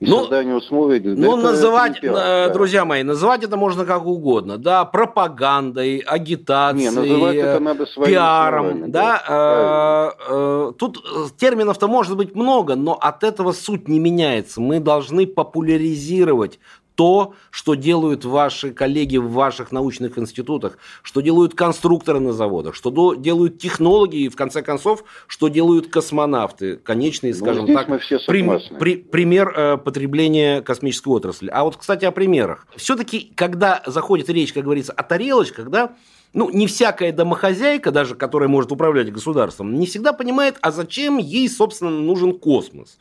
и 0.00 0.06
ну, 0.06 0.20
создание 0.20 0.56
условий. 0.56 1.00
Ну, 1.00 1.38
это, 1.38 1.42
называть, 1.42 1.98
это 1.98 2.12
да. 2.12 2.48
друзья 2.48 2.84
мои, 2.84 3.02
называть 3.02 3.44
это 3.44 3.56
можно 3.56 3.84
как 3.84 4.04
угодно, 4.06 4.58
да, 4.58 4.84
пропагандой, 4.84 5.98
агитацией, 5.98 6.90
не, 6.90 6.90
называть 6.90 7.36
это 7.36 7.60
надо 7.60 7.86
пиаром, 8.04 8.90
да. 8.90 9.22
да 9.26 10.14
э, 10.28 10.30
э, 10.30 10.72
тут 10.78 10.98
терминов-то 11.36 11.86
может 11.86 12.16
быть 12.16 12.34
много, 12.34 12.74
но 12.74 12.94
от 12.94 13.22
этого 13.22 13.52
суть 13.52 13.88
не 13.88 14.00
меняется. 14.00 14.60
Мы 14.60 14.80
должны 14.80 15.26
популяризировать 15.26 16.58
то, 16.94 17.34
что 17.50 17.74
делают 17.74 18.24
ваши 18.24 18.72
коллеги 18.72 19.16
в 19.16 19.30
ваших 19.30 19.72
научных 19.72 20.18
институтах, 20.18 20.78
что 21.02 21.20
делают 21.20 21.54
конструкторы 21.54 22.20
на 22.20 22.32
заводах, 22.32 22.74
что 22.74 23.14
делают 23.14 23.58
технологи 23.58 24.16
и, 24.16 24.28
в 24.28 24.36
конце 24.36 24.62
концов, 24.62 25.04
что 25.26 25.48
делают 25.48 25.88
космонавты, 25.88 26.76
конечные, 26.76 27.32
ну, 27.32 27.38
скажем 27.38 27.66
ну, 27.66 27.74
так, 27.74 27.88
мы 27.88 27.98
все 27.98 28.18
при, 28.26 28.42
при, 28.78 28.96
пример 28.96 29.52
э, 29.56 29.76
потребления 29.78 30.62
космической 30.62 31.08
отрасли. 31.08 31.50
А 31.52 31.64
вот, 31.64 31.76
кстати, 31.76 32.04
о 32.04 32.12
примерах. 32.12 32.66
Все-таки, 32.76 33.32
когда 33.34 33.82
заходит 33.86 34.28
речь, 34.30 34.52
как 34.52 34.64
говорится, 34.64 34.92
о 34.92 35.02
тарелочках, 35.02 35.70
да, 35.70 35.96
ну, 36.32 36.50
не 36.50 36.66
всякая 36.66 37.12
домохозяйка, 37.12 37.90
даже 37.92 38.14
которая 38.16 38.48
может 38.48 38.72
управлять 38.72 39.12
государством, 39.12 39.74
не 39.74 39.86
всегда 39.86 40.12
понимает, 40.12 40.56
а 40.60 40.72
зачем 40.72 41.18
ей, 41.18 41.48
собственно, 41.48 41.90
нужен 41.90 42.38
космос. 42.38 42.98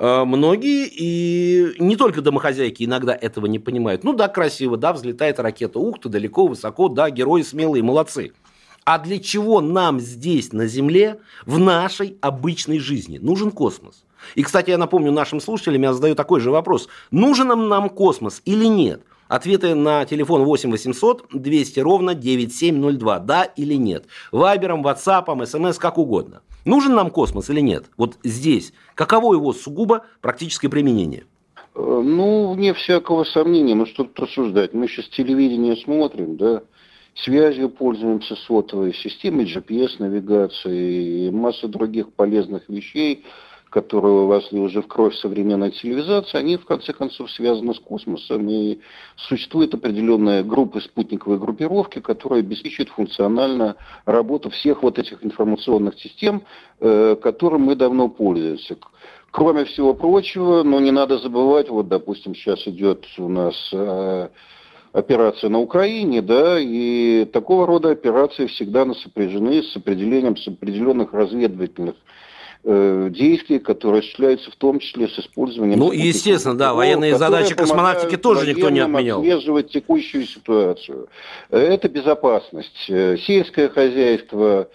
Э, 0.00 0.24
многие, 0.24 0.88
и 0.90 1.74
не 1.78 1.94
только 1.94 2.22
домохозяйки 2.22 2.84
иногда 2.84 3.14
этого 3.14 3.44
не 3.44 3.58
понимают. 3.58 4.02
Ну 4.02 4.14
да, 4.14 4.28
красиво, 4.28 4.78
да, 4.78 4.94
взлетает 4.94 5.38
ракета, 5.38 5.78
ух 5.78 6.00
ты, 6.00 6.08
далеко, 6.08 6.46
высоко, 6.46 6.88
да, 6.88 7.10
герои 7.10 7.42
смелые, 7.42 7.82
молодцы. 7.82 8.32
А 8.86 8.98
для 8.98 9.18
чего 9.18 9.60
нам 9.60 10.00
здесь, 10.00 10.54
на 10.54 10.66
Земле, 10.66 11.20
в 11.44 11.58
нашей 11.58 12.16
обычной 12.22 12.78
жизни 12.78 13.18
нужен 13.18 13.50
космос? 13.50 14.04
И, 14.34 14.42
кстати, 14.42 14.70
я 14.70 14.78
напомню 14.78 15.12
нашим 15.12 15.38
слушателям, 15.38 15.82
я 15.82 15.92
задаю 15.92 16.14
такой 16.14 16.40
же 16.40 16.50
вопрос. 16.50 16.88
Нужен 17.10 17.48
нам 17.48 17.90
космос 17.90 18.40
или 18.46 18.64
нет? 18.64 19.02
Ответы 19.28 19.74
на 19.74 20.06
телефон 20.06 20.44
8 20.44 20.70
800 20.70 21.26
200 21.30 21.80
ровно 21.80 22.14
9702. 22.14 23.18
Да 23.20 23.44
или 23.44 23.74
нет. 23.74 24.06
Вайбером, 24.32 24.82
ватсапом, 24.82 25.46
смс, 25.46 25.78
как 25.78 25.98
угодно. 25.98 26.40
Нужен 26.64 26.94
нам 26.94 27.10
космос 27.10 27.50
или 27.50 27.60
нет? 27.60 27.86
Вот 27.96 28.18
здесь. 28.22 28.72
Каково 28.94 29.34
его 29.34 29.52
сугубо 29.52 30.04
практическое 30.20 30.68
применение? 30.68 31.24
Э, 31.74 32.02
ну, 32.04 32.52
вне 32.52 32.74
всякого 32.74 33.24
сомнения, 33.24 33.74
мы 33.74 33.86
что 33.86 34.04
тут 34.04 34.18
рассуждать. 34.20 34.74
Мы 34.74 34.88
сейчас 34.88 35.06
телевидение 35.08 35.76
смотрим, 35.76 36.36
да, 36.36 36.62
связью 37.14 37.70
пользуемся 37.70 38.36
сотовой 38.36 38.94
системой, 38.94 39.44
GPS-навигацией 39.44 41.28
и 41.28 41.30
масса 41.30 41.68
других 41.68 42.12
полезных 42.12 42.68
вещей– 42.68 43.24
которые 43.70 44.26
вошли 44.26 44.60
уже 44.60 44.82
в 44.82 44.88
кровь 44.88 45.14
современной 45.14 45.70
цивилизации, 45.70 46.36
они 46.36 46.56
в 46.56 46.64
конце 46.64 46.92
концов 46.92 47.30
связаны 47.30 47.72
с 47.72 47.78
космосом. 47.78 48.48
И 48.48 48.80
существует 49.16 49.72
определенная 49.72 50.42
группа 50.42 50.80
спутниковой 50.80 51.38
группировки, 51.38 52.00
которая 52.00 52.40
обеспечивает 52.40 52.90
функционально 52.90 53.76
работу 54.04 54.50
всех 54.50 54.82
вот 54.82 54.98
этих 54.98 55.24
информационных 55.24 55.98
систем, 56.00 56.42
э, 56.80 57.16
которым 57.22 57.62
мы 57.62 57.76
давно 57.76 58.08
пользуемся. 58.08 58.76
Кроме 59.30 59.64
всего 59.64 59.94
прочего, 59.94 60.64
но 60.64 60.80
не 60.80 60.90
надо 60.90 61.18
забывать, 61.18 61.68
вот, 61.68 61.86
допустим, 61.86 62.34
сейчас 62.34 62.66
идет 62.66 63.06
у 63.18 63.28
нас 63.28 63.54
э, 63.72 64.28
операция 64.92 65.48
на 65.48 65.60
Украине, 65.60 66.20
да, 66.20 66.58
и 66.58 67.24
такого 67.32 67.68
рода 67.68 67.90
операции 67.90 68.46
всегда 68.46 68.92
сопряжены 68.94 69.62
с 69.62 69.76
определением, 69.76 70.36
с 70.36 70.48
определенных 70.48 71.12
разведывательных 71.12 71.94
Э, 72.62 73.08
действий, 73.10 73.58
которые 73.58 74.00
осуществляются 74.00 74.50
в 74.50 74.56
том 74.56 74.80
числе 74.80 75.08
с 75.08 75.18
использованием... 75.18 75.78
Ну, 75.78 75.92
естественно, 75.92 76.54
да, 76.54 76.74
военные 76.74 77.16
задачи 77.16 77.54
космонавтики 77.54 78.18
тоже 78.18 78.46
никто 78.46 78.68
не 78.68 78.80
отменял. 78.80 79.20
отслеживать 79.20 79.72
текущую 79.72 80.26
ситуацию. 80.26 81.08
Это 81.48 81.88
безопасность. 81.88 82.84
Э, 82.90 83.16
сельское 83.16 83.70
хозяйство, 83.70 84.68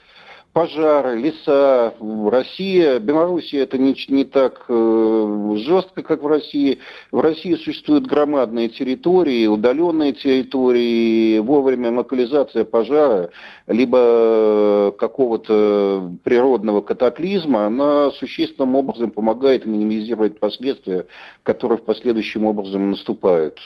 пожары, 0.55 1.17
леса. 1.17 1.93
Россия, 1.99 2.99
Белоруссия 2.99 3.59
это 3.63 3.77
не, 3.77 3.93
не 4.07 4.23
так 4.23 4.63
э, 4.69 5.55
жестко, 5.57 6.01
как 6.01 6.23
в 6.23 6.27
России. 6.27 6.79
В 7.11 7.19
России 7.19 7.55
существуют 7.55 8.07
громадные 8.07 8.69
территории, 8.69 9.47
удаленные 9.47 10.13
территории, 10.13 11.39
вовремя 11.39 11.91
локализация 11.91 12.63
пожара, 12.63 13.31
либо 13.67 13.97
э, 13.99 14.91
какого-то 14.97 16.13
природного 16.23 16.79
катаклизма, 16.79 17.65
она 17.65 18.11
существенным 18.11 18.75
образом 18.75 19.11
помогает 19.11 19.65
минимизировать 19.65 20.39
последствия, 20.39 21.05
которые 21.43 21.79
в 21.79 21.83
последующем 21.83 22.45
образом 22.45 22.91
наступают. 22.91 23.59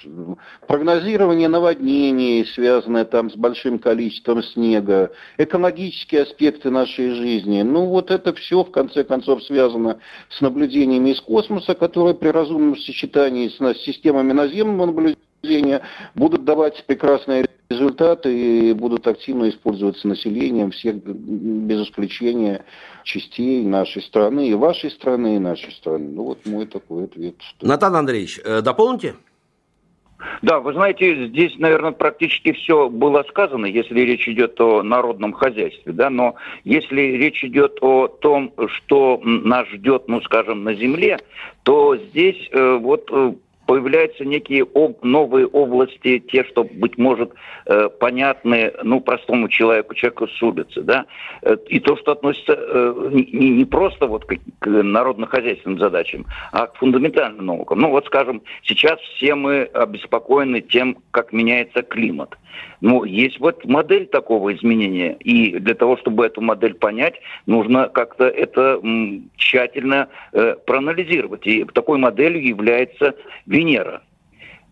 Прогнозирование 0.66 1.50
наводнений, 1.50 2.48
связанное 2.48 3.06
там 3.06 3.30
с 3.30 3.36
большим 3.36 3.78
количеством 3.78 4.42
снега, 4.42 5.12
экологические 5.38 6.24
аспекты 6.24 6.72
нашей 6.80 7.12
жизни. 7.12 7.62
Ну 7.62 7.86
вот 7.86 8.12
это 8.12 8.34
все 8.34 8.64
в 8.64 8.72
конце 8.72 9.04
концов 9.04 9.44
связано 9.44 10.00
с 10.30 10.42
наблюдениями 10.42 11.12
из 11.12 11.22
космоса, 11.22 11.76
которые 11.76 12.16
при 12.16 12.30
разумном 12.30 12.78
сочетании 12.78 13.50
с 13.50 13.78
системами 13.80 14.32
наземного 14.32 14.86
наблюдения 14.86 15.82
будут 16.16 16.46
давать 16.46 16.84
прекрасные 16.86 17.46
результаты 17.70 18.70
и 18.70 18.74
будут 18.74 19.06
активно 19.08 19.50
использоваться 19.50 20.08
населением 20.08 20.72
всех 20.72 20.96
без 20.96 21.88
исключения 21.88 22.66
частей 23.04 23.64
нашей 23.64 24.02
страны, 24.02 24.50
и 24.50 24.54
вашей 24.56 24.90
страны, 24.90 25.36
и 25.36 25.40
нашей 25.40 25.72
страны. 25.74 26.10
Ну 26.10 26.24
вот 26.24 26.46
мой 26.46 26.66
такой 26.66 27.06
ответ. 27.06 27.36
Натан 27.62 27.96
Андреевич, 27.96 28.40
э, 28.44 28.62
дополните? 28.62 29.16
Да, 30.42 30.60
вы 30.60 30.74
знаете, 30.74 31.28
здесь, 31.28 31.58
наверное, 31.58 31.92
практически 31.92 32.52
все 32.52 32.90
было 32.90 33.24
сказано, 33.30 33.66
если 33.66 34.02
речь 34.02 34.28
идет 34.28 34.60
о 34.60 34.84
народном 34.84 35.34
хозяйстве, 35.34 35.94
да, 35.94 36.10
но 36.10 36.36
если 36.64 37.02
речь 37.02 37.44
идет 37.44 37.78
о 37.82 38.08
том, 38.08 38.54
что 38.68 39.20
нас 39.24 39.68
ждет, 39.70 40.04
ну, 40.08 40.22
скажем, 40.22 40.64
на 40.64 40.74
земле, 40.74 41.20
то 41.64 41.96
здесь 41.96 42.50
э, 42.52 42.78
вот 42.82 43.10
э, 43.12 43.34
появляются 43.70 44.26
некие 44.26 44.64
об, 44.64 45.04
новые 45.04 45.46
области, 45.46 46.18
те, 46.18 46.44
что, 46.44 46.64
быть 46.64 46.98
может, 46.98 47.32
э, 47.68 47.90
понятны 48.00 48.74
ну, 48.82 49.00
простому 49.00 49.48
человеку, 49.48 49.94
человеку 49.94 50.28
с 50.28 50.42
улицы. 50.42 50.82
Да? 50.82 51.06
Э, 51.44 51.56
и 51.68 51.80
то, 51.80 51.96
что 51.98 52.14
относится 52.14 52.58
э, 52.58 53.10
не, 53.12 53.52
не 53.52 53.66
просто 53.66 54.08
вот 54.08 54.26
к, 54.26 54.34
к 54.58 54.66
народно-хозяйственным 54.68 55.78
задачам, 55.78 56.26
а 56.52 56.66
к 56.66 56.78
фундаментальным 56.78 57.46
наукам. 57.46 57.78
Ну 57.78 57.92
вот, 57.92 58.08
скажем, 58.08 58.42
сейчас 58.64 59.00
все 59.02 59.36
мы 59.36 59.66
обеспокоены 59.66 60.62
тем, 60.62 60.98
как 61.12 61.32
меняется 61.32 61.84
климат. 61.84 62.40
Ну, 62.82 63.04
есть 63.04 63.40
вот 63.40 63.66
модель 63.66 64.08
такого 64.08 64.54
изменения, 64.56 65.14
и 65.20 65.60
для 65.60 65.76
того, 65.76 65.98
чтобы 65.98 66.26
эту 66.26 66.42
модель 66.42 66.76
понять, 66.76 67.16
нужно 67.46 67.90
как-то 67.90 68.26
это 68.26 68.82
тщательно 69.36 70.08
э, 70.32 70.56
проанализировать. 70.66 71.46
И 71.46 71.66
такой 71.66 71.98
моделью 71.98 72.46
является 72.46 73.16
Венера. 73.46 74.02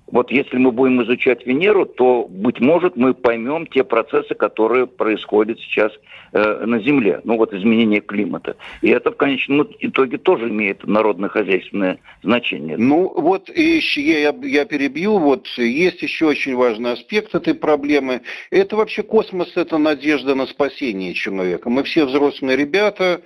Вот 0.08 0.32
если 0.32 0.58
мы 0.58 0.72
будем 0.72 1.04
изучать 1.04 1.46
Венеру, 1.46 1.86
то, 1.86 2.26
быть 2.30 2.62
может, 2.62 2.96
мы 2.96 3.14
поймем 3.14 3.68
те 3.68 3.84
процессы, 3.84 4.36
которые 4.36 4.88
происходят 4.88 5.60
сейчас 5.60 5.92
э, 6.32 6.66
на 6.66 6.80
Земле. 6.80 7.20
Ну 7.26 7.36
вот 7.38 7.54
изменение 7.54 8.00
климата. 8.00 8.56
И 8.82 8.90
это 8.90 9.12
в 9.12 9.18
конечном 9.18 9.68
итоге 9.80 10.18
тоже 10.18 10.48
имеет 10.50 10.88
народно-хозяйственное 10.88 12.00
значение. 12.24 12.78
Ну 12.78 13.12
вот 13.16 13.50
и 13.50 13.82
я, 13.98 14.34
я 14.44 14.66
перебью. 14.66 15.20
Вот 15.20 15.48
есть 15.58 16.02
еще 16.02 16.28
очень 16.28 16.56
важный 16.56 16.94
аспект 16.94 17.36
этой 17.36 17.54
проблемы. 17.54 18.22
Это 18.50 18.78
вообще 18.78 19.04
космос, 19.04 19.52
это 19.56 19.78
надежда 19.78 20.36
на 20.36 20.46
спасение 20.46 21.14
человека. 21.14 21.70
Мы 21.70 21.84
все 21.84 22.06
взрослые 22.06 22.56
ребята, 22.56 23.22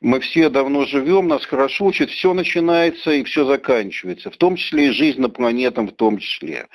мы 0.00 0.20
все 0.20 0.48
давно 0.48 0.84
живем, 0.86 1.28
нас 1.28 1.44
хорошо 1.44 1.86
учат, 1.86 2.10
все 2.10 2.34
начинается 2.34 3.12
и 3.12 3.24
все 3.24 3.44
заканчивается, 3.44 4.30
в 4.30 4.36
том 4.36 4.56
числе 4.56 4.88
и 4.88 4.90
жизнь 4.90 5.20
на 5.20 5.28
планетах 5.28 5.90
в 5.90 5.92
том 5.92 6.18
числе. 6.18 6.66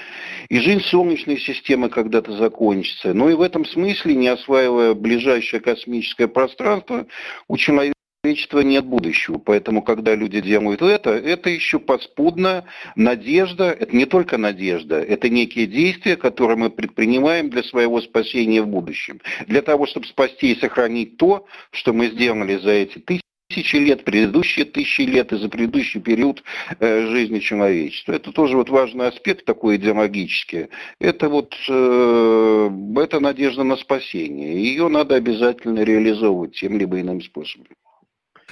И 0.49 0.59
жизнь 0.59 0.81
Солнечной 0.81 1.39
системы 1.39 1.89
когда-то 1.89 2.33
закончится. 2.33 3.13
Но 3.13 3.29
и 3.29 3.33
в 3.33 3.41
этом 3.41 3.65
смысле, 3.65 4.15
не 4.15 4.27
осваивая 4.27 4.93
ближайшее 4.93 5.59
космическое 5.59 6.27
пространство, 6.27 7.07
у 7.47 7.57
человека 7.57 7.95
человечества 8.23 8.59
нет 8.59 8.85
будущего. 8.85 9.39
Поэтому, 9.39 9.81
когда 9.81 10.13
люди 10.13 10.41
делают 10.41 10.83
это, 10.83 11.09
это 11.09 11.49
еще 11.49 11.79
подспудная 11.79 12.65
надежда. 12.95 13.71
Это 13.71 13.95
не 13.95 14.05
только 14.05 14.37
надежда, 14.37 15.01
это 15.01 15.27
некие 15.27 15.65
действия, 15.65 16.15
которые 16.15 16.57
мы 16.57 16.69
предпринимаем 16.69 17.49
для 17.49 17.63
своего 17.63 17.99
спасения 17.99 18.61
в 18.61 18.67
будущем. 18.67 19.19
Для 19.47 19.63
того, 19.63 19.87
чтобы 19.87 20.05
спасти 20.05 20.51
и 20.51 20.59
сохранить 20.59 21.17
то, 21.17 21.47
что 21.71 21.93
мы 21.93 22.09
сделали 22.09 22.57
за 22.57 22.71
эти 22.71 22.99
тысячи 22.99 23.21
тысячи 23.49 23.75
лет, 23.75 24.05
предыдущие 24.05 24.63
тысячи 24.63 25.01
лет 25.01 25.33
и 25.33 25.37
за 25.37 25.49
предыдущий 25.49 25.99
период 25.99 26.41
э, 26.79 27.07
жизни 27.07 27.39
человечества. 27.39 28.13
Это 28.13 28.31
тоже 28.31 28.55
вот 28.55 28.69
важный 28.69 29.07
аспект 29.07 29.43
такой 29.43 29.75
идеологический. 29.75 30.67
Это 30.99 31.27
вот 31.27 31.53
э, 31.67 32.69
это 32.95 33.19
надежда 33.19 33.63
на 33.63 33.75
спасение. 33.75 34.53
Ее 34.63 34.87
надо 34.87 35.15
обязательно 35.15 35.81
реализовывать 35.81 36.55
тем 36.55 36.77
либо 36.77 37.01
иным 37.01 37.21
способом. 37.21 37.67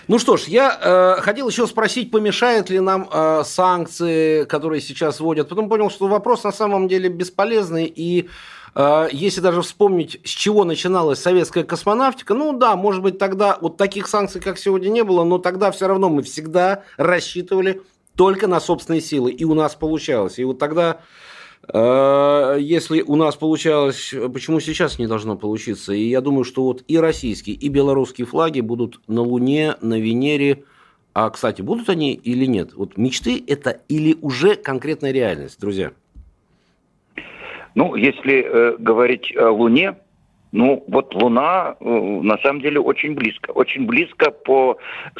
Ну 0.08 0.20
что 0.20 0.38
ж, 0.38 0.44
я 0.46 0.80
э, 1.18 1.22
хотел 1.22 1.50
еще 1.50 1.68
спросить, 1.68 2.12
помешают 2.12 2.70
ли 2.70 2.80
нам 2.80 3.08
э, 3.12 3.44
санкции, 3.46 4.46
которые 4.46 4.82
сейчас 4.82 5.20
вводят. 5.20 5.50
Потом 5.50 5.70
понял, 5.70 5.90
что 5.90 6.08
вопрос 6.08 6.44
на 6.44 6.52
самом 6.52 6.88
деле 6.88 7.10
бесполезный. 7.10 7.86
И 7.86 8.30
э, 8.76 9.08
если 9.12 9.42
даже 9.42 9.62
вспомнить, 9.62 10.20
с 10.24 10.30
чего 10.30 10.64
начиналась 10.64 11.22
советская 11.22 11.64
космонавтика, 11.64 12.34
ну 12.34 12.58
да, 12.58 12.76
может 12.76 13.02
быть, 13.02 13.18
тогда 13.20 13.58
вот 13.62 13.78
таких 13.78 14.08
санкций, 14.08 14.42
как 14.42 14.58
сегодня, 14.58 14.90
не 14.90 15.04
было, 15.04 15.24
но 15.24 15.38
тогда 15.38 15.72
все 15.72 15.88
равно 15.88 16.10
мы 16.10 16.24
всегда 16.24 16.84
рассчитывали 16.98 17.82
только 18.16 18.48
на 18.48 18.60
собственные 18.60 19.02
силы. 19.02 19.32
И 19.32 19.46
у 19.46 19.54
нас 19.54 19.76
получалось. 19.76 20.40
И 20.40 20.44
вот 20.44 20.60
тогда 20.60 21.02
если 21.68 23.02
у 23.02 23.16
нас 23.16 23.36
получалось, 23.36 24.14
почему 24.34 24.60
сейчас 24.60 24.98
не 24.98 25.08
должно 25.08 25.38
получиться? 25.38 25.94
И 25.94 26.04
я 26.04 26.22
думаю, 26.22 26.44
что 26.44 26.64
вот 26.64 26.84
и 26.88 26.98
российские, 26.98 27.56
и 27.56 27.70
белорусские 27.70 28.26
флаги 28.26 28.62
будут 28.62 29.02
на 29.08 29.22
Луне, 29.22 29.76
на 29.82 30.00
Венере. 30.00 30.64
А, 31.14 31.30
кстати, 31.30 31.62
будут 31.62 31.90
они 31.90 32.14
или 32.14 32.46
нет? 32.46 32.74
Вот 32.74 32.98
мечты 32.98 33.44
это 33.46 33.82
или 33.88 34.18
уже 34.22 34.56
конкретная 34.56 35.12
реальность, 35.12 35.60
друзья? 35.60 35.92
Ну, 37.76 37.96
если 37.96 38.44
э, 38.44 38.78
говорить 38.78 39.36
о 39.36 39.52
Луне, 39.52 39.98
ну, 40.52 40.84
вот 40.88 41.14
Луна 41.14 41.76
э, 41.80 41.86
на 41.86 42.38
самом 42.40 42.62
деле 42.62 42.80
очень 42.80 43.14
близко. 43.14 43.52
Очень 43.52 43.86
близко 43.86 44.32
по 44.32 44.78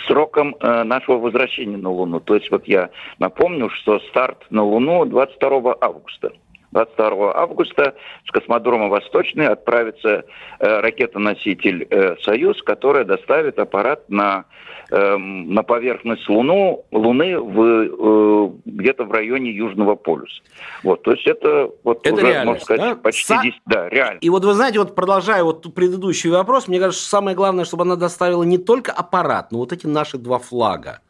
срокам 0.08 0.56
э, 0.60 0.84
нашего 0.84 1.18
возвращения 1.18 1.78
на 1.78 1.92
Луну. 1.92 2.20
То 2.20 2.36
есть 2.36 2.50
вот 2.50 2.68
я 2.68 2.90
напомню, 3.20 3.70
что 3.70 4.00
старт 4.10 4.46
на 4.50 4.64
Луну 4.64 5.06
22 5.06 5.78
августа. 5.82 6.32
22 6.72 7.36
августа 7.36 7.96
с 8.28 8.32
космодрома 8.32 8.88
«Восточный» 8.88 9.48
отправится 9.48 10.26
э, 10.60 10.80
ракета-носитель 10.80 11.88
э, 11.90 12.16
«Союз», 12.22 12.62
которая 12.64 13.06
доставит 13.06 13.58
аппарат 13.60 14.10
на, 14.10 14.46
э, 14.92 15.18
на 15.18 15.64
поверхность 15.64 16.28
Луну, 16.30 16.86
Луны 16.92 17.40
в, 17.40 17.62
э, 17.62 18.52
где-то 18.66 19.06
в 19.06 19.12
районе 19.12 19.52
Южного 19.52 19.96
полюса. 19.96 20.42
Вот, 20.84 21.04
то 21.04 21.12
есть 21.12 21.26
это, 21.26 21.72
вот 21.84 22.06
это 22.06 22.16
уже, 22.16 22.44
можно 22.44 22.62
сказать, 22.62 22.82
да? 22.82 22.96
почти 22.96 23.34
Са... 23.34 23.42
10, 23.42 23.62
да, 23.66 23.90
реально. 23.90 24.20
И 24.20 24.30
вот 24.30 24.46
вы 24.46 24.54
знаете, 24.54 24.80
вот 24.80 24.96
продолжая 24.96 25.44
вот 25.44 25.74
предыдущий 25.74 26.30
вопрос, 26.30 26.68
мне 26.68 26.80
кажется, 26.80 27.08
самое 27.08 27.36
главное, 27.36 27.66
чтобы 27.66 27.84
она 27.84 27.96
доставила 27.96 28.44
не 28.44 28.58
только 28.58 28.92
аппарат, 28.92 29.52
но 29.52 29.60
вот 29.60 29.74
эти 29.74 29.88
наши 29.88 30.18
два 30.18 30.38
флага. 30.38 31.02